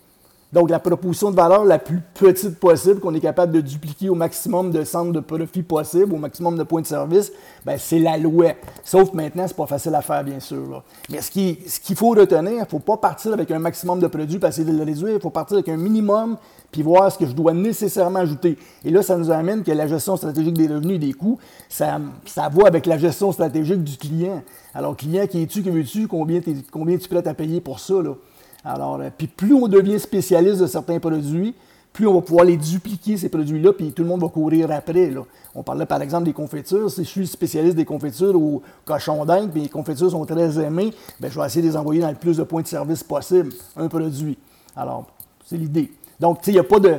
Donc, 0.52 0.68
la 0.68 0.80
proposition 0.80 1.30
de 1.30 1.36
valeur 1.36 1.64
la 1.64 1.78
plus 1.78 2.00
petite 2.14 2.58
possible, 2.58 2.98
qu'on 2.98 3.14
est 3.14 3.20
capable 3.20 3.52
de 3.52 3.60
dupliquer 3.60 4.08
au 4.08 4.16
maximum 4.16 4.72
de 4.72 4.82
centres 4.82 5.12
de 5.12 5.20
profit 5.20 5.62
possible, 5.62 6.12
au 6.12 6.16
maximum 6.16 6.58
de 6.58 6.64
points 6.64 6.80
de 6.80 6.86
service, 6.86 7.30
ben, 7.64 7.76
c'est 7.78 8.00
la 8.00 8.16
loi. 8.18 8.54
Sauf 8.82 9.12
maintenant, 9.12 9.44
c'est 9.46 9.56
pas 9.56 9.66
facile 9.66 9.94
à 9.94 10.02
faire, 10.02 10.24
bien 10.24 10.40
sûr. 10.40 10.82
Mais 11.08 11.20
ce 11.20 11.30
qu'il 11.30 11.96
faut 11.96 12.10
retenir, 12.10 12.52
il 12.52 12.60
ne 12.60 12.64
faut 12.64 12.80
pas 12.80 12.96
partir 12.96 13.32
avec 13.32 13.50
un 13.52 13.60
maximum 13.60 14.00
de 14.00 14.08
produits, 14.08 14.40
passer 14.40 14.64
de 14.64 14.72
le 14.72 14.82
réduire. 14.82 15.14
Il 15.14 15.20
faut 15.20 15.30
partir 15.30 15.56
avec 15.56 15.68
un 15.68 15.76
minimum, 15.76 16.36
puis 16.72 16.82
voir 16.82 17.12
ce 17.12 17.18
que 17.18 17.26
je 17.26 17.32
dois 17.32 17.52
nécessairement 17.52 18.18
ajouter. 18.18 18.58
Et 18.84 18.90
là, 18.90 19.02
ça 19.02 19.16
nous 19.16 19.30
amène 19.30 19.62
que 19.62 19.70
la 19.70 19.86
gestion 19.86 20.16
stratégique 20.16 20.54
des 20.54 20.66
revenus 20.66 20.96
et 20.96 20.98
des 20.98 21.12
coûts, 21.12 21.38
ça, 21.68 22.00
ça 22.26 22.48
va 22.48 22.66
avec 22.66 22.86
la 22.86 22.98
gestion 22.98 23.30
stratégique 23.30 23.84
du 23.84 23.96
client. 23.96 24.42
Alors, 24.74 24.96
client, 24.96 25.28
qui 25.28 25.42
es-tu, 25.42 25.62
que 25.62 25.70
veux-tu, 25.70 26.08
combien, 26.08 26.40
combien 26.72 26.96
tu 26.96 27.08
prêt 27.08 27.26
à 27.26 27.34
payer 27.34 27.60
pour 27.60 27.78
ça? 27.78 27.94
Là? 28.02 28.14
Alors, 28.64 29.00
euh, 29.00 29.08
puis 29.16 29.26
plus 29.26 29.54
on 29.54 29.68
devient 29.68 29.98
spécialiste 29.98 30.60
de 30.60 30.66
certains 30.66 30.98
produits, 30.98 31.54
plus 31.92 32.06
on 32.06 32.14
va 32.14 32.20
pouvoir 32.20 32.44
les 32.44 32.56
dupliquer, 32.56 33.16
ces 33.16 33.28
produits-là, 33.28 33.72
puis 33.72 33.92
tout 33.92 34.02
le 34.02 34.08
monde 34.08 34.20
va 34.20 34.28
courir 34.28 34.70
après. 34.70 35.12
On 35.54 35.62
parlait 35.62 35.86
par 35.86 36.00
exemple 36.02 36.24
des 36.24 36.32
confitures. 36.32 36.90
Si 36.90 37.02
je 37.02 37.08
suis 37.08 37.26
spécialiste 37.26 37.76
des 37.76 37.84
confitures 37.84 38.36
au 38.36 38.62
cochon 38.84 39.24
d'Inde, 39.24 39.50
puis 39.50 39.62
les 39.62 39.68
confitures 39.68 40.10
sont 40.10 40.24
très 40.24 40.58
aimées, 40.60 40.92
bien, 41.18 41.30
je 41.30 41.40
vais 41.40 41.46
essayer 41.46 41.62
de 41.62 41.68
les 41.68 41.76
envoyer 41.76 42.00
dans 42.00 42.10
le 42.10 42.14
plus 42.14 42.36
de 42.36 42.44
points 42.44 42.62
de 42.62 42.68
service 42.68 43.02
possible, 43.02 43.52
un 43.76 43.88
produit. 43.88 44.38
Alors, 44.76 45.06
c'est 45.44 45.56
l'idée. 45.56 45.90
Donc, 46.20 46.46
il 46.46 46.52
n'y 46.52 46.58
a 46.58 46.64
pas 46.64 46.78
de. 46.78 46.98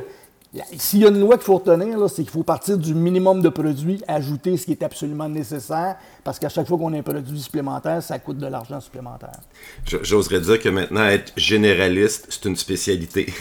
S'il 0.76 1.00
y 1.00 1.06
a 1.06 1.08
une 1.08 1.18
loi 1.18 1.36
qu'il 1.36 1.44
faut 1.44 1.56
retenir, 1.56 1.98
c'est 2.10 2.22
qu'il 2.22 2.30
faut 2.30 2.42
partir 2.42 2.76
du 2.76 2.94
minimum 2.94 3.40
de 3.40 3.48
produits, 3.48 4.02
ajouter 4.06 4.58
ce 4.58 4.66
qui 4.66 4.72
est 4.72 4.82
absolument 4.82 5.28
nécessaire, 5.28 5.96
parce 6.24 6.38
qu'à 6.38 6.50
chaque 6.50 6.68
fois 6.68 6.76
qu'on 6.76 6.92
a 6.92 6.98
un 6.98 7.02
produit 7.02 7.40
supplémentaire, 7.40 8.02
ça 8.02 8.18
coûte 8.18 8.36
de 8.36 8.46
l'argent 8.46 8.78
supplémentaire. 8.78 9.40
J'oserais 9.86 10.40
dire 10.40 10.60
que 10.60 10.68
maintenant, 10.68 11.06
être 11.06 11.32
généraliste, 11.38 12.26
c'est 12.28 12.44
une 12.46 12.56
spécialité. 12.56 13.32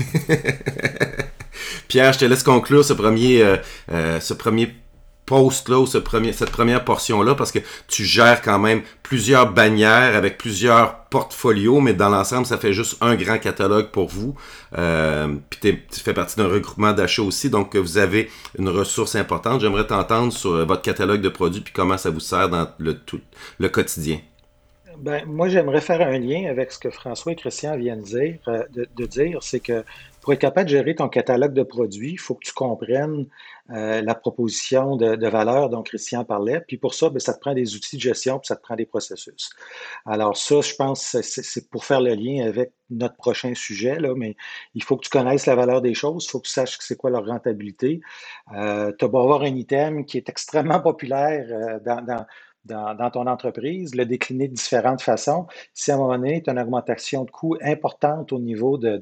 Pierre, 1.90 2.14
je 2.14 2.20
te 2.20 2.26
laisse 2.26 2.44
conclure 2.44 2.86
ce 2.86 2.94
premier, 2.94 3.42
euh, 3.42 3.58
euh, 3.92 4.22
ce 4.22 4.34
premier 4.34 4.74
post-là 5.32 5.80
ou 5.80 5.88
ce 5.88 5.98
premier, 5.98 6.34
cette 6.34 6.52
première 6.52 6.84
portion-là 6.84 7.36
parce 7.36 7.54
que 7.54 7.60
tu 7.88 8.04
gères 8.04 8.42
quand 8.42 8.60
même 8.60 8.82
plusieurs 9.02 9.54
bannières 9.54 10.18
avec 10.18 10.38
plusieurs 10.38 11.06
portfolios, 11.06 11.80
mais 11.80 11.94
dans 11.94 12.10
l'ensemble, 12.10 12.46
ça 12.46 12.58
fait 12.58 12.74
juste 12.74 12.98
un 13.00 13.16
grand 13.16 13.38
catalogue 13.38 13.92
pour 13.92 14.10
vous. 14.10 14.36
Euh, 14.78 15.34
puis 15.50 15.80
tu 15.90 16.02
fais 16.02 16.14
partie 16.14 16.36
d'un 16.36 16.50
regroupement 16.50 16.92
d'achats 16.92 17.22
aussi, 17.22 17.50
donc 17.50 17.78
vous 17.78 17.98
avez 17.98 18.30
une 18.60 18.68
ressource 18.68 19.16
importante. 19.16 19.62
J'aimerais 19.62 19.88
t'entendre 19.88 20.34
sur 20.34 20.66
votre 20.66 20.82
catalogue 20.82 21.22
de 21.22 21.30
produits 21.30 21.62
puis 21.62 21.74
comment 21.74 21.98
ça 21.98 22.10
vous 22.10 22.20
sert 22.20 22.50
dans 22.50 22.68
le, 22.78 22.98
tout, 22.98 23.22
le 23.58 23.70
quotidien. 23.70 24.20
Ben, 25.02 25.26
moi, 25.26 25.50
j'aimerais 25.50 25.82
faire 25.82 26.02
un 26.02 26.20
lien 26.20 26.48
avec 26.48 26.72
ce 26.72 26.78
que 26.78 26.92
François 26.92 27.32
et 27.32 27.36
Christian 27.36 27.76
viennent 27.76 28.04
dire, 28.04 28.38
euh, 28.48 28.64
de 28.72 29.06
dire, 29.08 29.42
c'est 29.42 29.60
que 29.60 29.84
pour 30.22 30.34
être 30.34 30.40
capable 30.40 30.70
de 30.70 30.76
gérer 30.76 30.94
ton 30.94 31.10
catalogue 31.10 31.54
de 31.54 31.64
produits, 31.64 32.12
il 32.12 32.20
faut 32.20 32.36
que 32.36 32.46
tu 32.46 32.54
comprennes 32.54 33.26
euh, 33.72 34.02
la 34.02 34.14
proposition 34.14 34.96
de, 34.96 35.28
valeur 35.28 35.70
dont 35.70 35.82
Christian 35.82 36.24
parlait. 36.24 36.62
Puis 36.68 36.78
pour 36.78 36.94
ça, 36.94 37.10
bien, 37.10 37.18
ça 37.20 37.34
te 37.34 37.40
prend 37.40 37.56
des 37.56 37.76
outils 37.76 37.96
de 37.98 38.02
gestion, 38.02 38.38
puis 38.38 38.48
ça 38.48 38.56
te 38.56 38.62
prend 38.62 38.76
des 38.76 38.86
processus. 38.86 39.50
Alors 40.06 40.38
ça, 40.38 40.62
je 40.62 40.76
pense, 40.76 41.20
c'est 41.22 41.70
pour 41.70 41.86
faire 41.86 42.02
le 42.02 42.14
lien 42.14 42.46
avec 42.48 42.72
notre 42.92 43.16
prochain 43.16 43.56
sujet, 43.56 43.98
mais 44.16 44.36
il 44.76 44.84
faut 44.84 44.98
que 44.98 45.06
tu 45.06 45.10
connaisses 45.10 45.48
la 45.48 45.56
valeur 45.56 45.82
des 45.82 45.96
choses, 45.96 46.26
il 46.26 46.30
faut 46.30 46.40
que 46.40 46.48
tu 46.48 46.54
saches 46.54 46.78
c'est 46.82 46.98
quoi 46.98 47.10
leur 47.10 47.26
rentabilité. 47.26 48.02
Euh, 48.56 48.92
tu 49.00 49.06
vas 49.06 49.20
avoir 49.20 49.42
un 49.42 49.56
item 49.56 50.06
qui 50.06 50.18
est 50.18 50.30
extrêmement 50.30 50.82
populaire 50.82 51.48
euh, 51.50 51.80
dans 51.80 52.26
dans, 52.66 53.10
ton 53.12 53.28
entreprise, 53.28 53.96
le 53.96 54.06
décliner 54.06 54.48
de 54.48 54.54
différentes 54.54 55.02
façons. 55.02 55.48
Si 55.74 55.92
à 55.92 55.96
un 55.96 55.98
moment 55.98 56.18
donné, 56.18 56.44
tu 56.44 56.50
as 56.50 56.54
une 56.54 56.60
augmentation 56.60 57.24
de 57.24 57.32
coûts 57.32 57.58
importante 57.62 58.32
au 58.32 58.40
niveau 58.40 58.78
d'un 58.78 58.98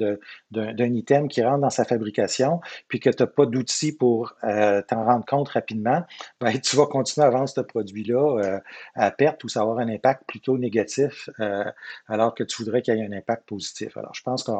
de, 0.52 0.86
item 0.86 1.28
qui 1.28 1.43
rentre 1.43 1.62
dans 1.62 1.69
sa 1.69 1.84
fabrication, 1.84 2.62
puis 2.88 3.00
que 3.00 3.10
tu 3.10 3.22
n'as 3.22 3.28
pas 3.28 3.45
d'outils 3.45 3.91
pour 3.91 4.34
euh, 4.43 4.82
t'en 4.88 5.04
rendre 5.04 5.26
compte 5.26 5.50
rapidement, 5.50 6.04
ben, 6.39 6.58
tu 6.63 6.76
vas 6.76 6.86
continuer 6.86 7.28
à 7.28 7.30
vendre 7.30 7.50
ce 7.50 7.62
produit-là 7.62 8.38
euh, 8.39 8.60
à 8.95 9.12
perte 9.12 9.43
ou 9.43 9.50
ça 9.50 9.60
va 9.60 9.72
avoir 9.72 9.80
un 9.80 9.89
impact 9.89 10.24
plutôt 10.28 10.58
négatif 10.58 11.30
euh, 11.39 11.65
alors 12.08 12.34
que 12.36 12.43
tu 12.43 12.63
voudrais 12.63 12.82
qu'il 12.82 12.95
y 12.95 13.02
ait 13.02 13.06
un 13.06 13.12
impact 13.12 13.48
positif. 13.48 13.98
Alors, 13.98 14.13
je 14.13 14.22
pense 14.24 14.43
que 14.43 14.52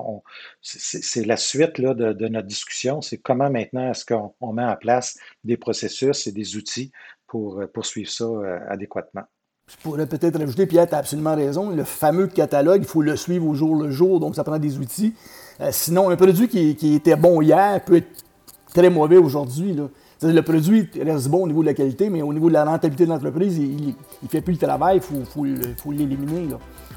c'est 0.62 1.26
la 1.26 1.38
suite 1.38 1.78
là, 1.78 1.94
de, 1.94 2.14
de 2.14 2.28
notre 2.28 2.48
discussion, 2.48 3.02
c'est 3.02 3.18
comment 3.18 3.50
maintenant 3.50 3.92
est-ce 3.92 4.06
qu'on 4.06 4.54
met 4.54 4.64
en 4.64 4.76
place 4.76 5.18
des 5.44 5.58
processus 5.58 6.28
et 6.28 6.32
des 6.32 6.58
outils 6.58 6.92
pour 7.30 7.60
euh, 7.60 7.68
poursuivre 7.68 8.10
ça 8.10 8.26
euh, 8.26 8.60
adéquatement. 8.68 9.22
Je 9.68 9.78
pourrais 9.84 10.08
peut-être 10.08 10.40
rajouter, 10.40 10.66
Pierre, 10.66 10.88
tu 10.88 10.96
as 10.96 10.98
absolument 10.98 11.36
raison, 11.36 11.70
le 11.70 11.84
fameux 11.84 12.28
catalogue, 12.28 12.82
il 12.82 12.88
faut 12.88 13.04
le 13.04 13.16
suivre 13.16 13.48
au 13.48 13.54
jour 13.54 13.76
le 13.76 13.92
jour, 13.92 14.20
donc 14.20 14.36
ça 14.36 14.44
prend 14.44 14.58
des 14.58 14.80
outils. 14.80 15.14
Euh, 15.62 15.70
sinon, 15.72 16.10
un 16.10 16.16
produit 16.16 16.48
qui, 16.48 16.96
était 16.96 17.16
bon 17.16 17.42
hier 17.42 17.80
peut 17.86 17.98
être 17.98 18.26
très 18.74 18.90
mauvais 18.90 19.18
aujourd'hui. 19.18 19.78
Le 20.22 20.42
produit 20.42 20.90
reste 21.00 21.30
bon 21.30 21.44
au 21.44 21.48
niveau 21.48 21.62
de 21.62 21.68
la 21.68 21.76
qualité, 21.76 22.10
mais 22.10 22.24
au 22.24 22.34
niveau 22.34 22.50
de 22.50 22.54
la 22.54 22.66
rentabilité 22.66 23.06
de 23.06 23.12
l'entreprise, 23.12 23.58
il 23.58 23.94
ne 24.24 24.28
fait 24.28 24.42
plus 24.42 24.54
le 24.54 24.60
travail, 24.60 25.00
il 25.16 25.26
faut 25.26 25.92
l'éliminer. 25.92 26.50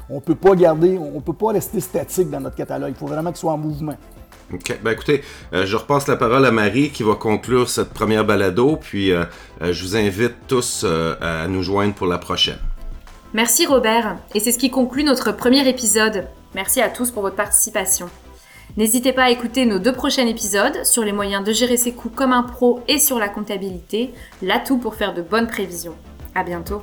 On 0.09 0.15
ne 0.15 0.19
peut 0.19 0.35
pas 0.35 0.55
garder, 0.55 0.97
on 0.97 1.21
peut 1.21 1.33
pas 1.33 1.51
rester 1.51 1.79
statique 1.79 2.29
dans 2.29 2.41
notre 2.41 2.55
catalogue. 2.55 2.89
Il 2.89 2.95
faut 2.95 3.07
vraiment 3.07 3.29
qu'il 3.29 3.37
soit 3.37 3.53
en 3.53 3.57
mouvement. 3.57 3.95
OK. 4.51 4.77
Ben 4.83 4.91
écoutez, 4.91 5.23
euh, 5.53 5.65
je 5.65 5.75
repasse 5.75 6.07
la 6.07 6.15
parole 6.15 6.45
à 6.45 6.51
Marie 6.51 6.89
qui 6.89 7.03
va 7.03 7.15
conclure 7.15 7.69
cette 7.69 7.89
première 7.89 8.25
balado, 8.25 8.77
puis 8.77 9.11
euh, 9.11 9.23
euh, 9.61 9.73
je 9.73 9.83
vous 9.83 9.95
invite 9.95 10.33
tous 10.47 10.85
à 11.21 11.47
nous 11.47 11.63
joindre 11.63 11.93
pour 11.93 12.07
la 12.07 12.17
prochaine. 12.17 12.59
Merci 13.33 13.65
Robert, 13.65 14.17
et 14.35 14.39
c'est 14.39 14.51
ce 14.51 14.59
qui 14.59 14.69
conclut 14.69 15.03
notre 15.03 15.31
premier 15.31 15.67
épisode. 15.67 16.27
Merci 16.53 16.81
à 16.81 16.89
tous 16.89 17.09
pour 17.09 17.23
votre 17.23 17.35
participation. 17.35 18.09
N'hésitez 18.77 19.11
pas 19.13 19.23
à 19.23 19.29
écouter 19.29 19.65
nos 19.65 19.79
deux 19.79 19.93
prochains 19.93 20.27
épisodes 20.27 20.83
sur 20.83 21.03
les 21.03 21.11
moyens 21.11 21.43
de 21.43 21.51
gérer 21.51 21.77
ses 21.77 21.93
coûts 21.93 22.09
comme 22.09 22.31
un 22.31 22.43
pro 22.43 22.81
et 22.87 22.99
sur 22.99 23.19
la 23.19 23.29
comptabilité, 23.29 24.13
l'atout 24.41 24.77
pour 24.77 24.95
faire 24.95 25.13
de 25.13 25.21
bonnes 25.21 25.47
prévisions. 25.47 25.95
À 26.35 26.43
bientôt. 26.43 26.79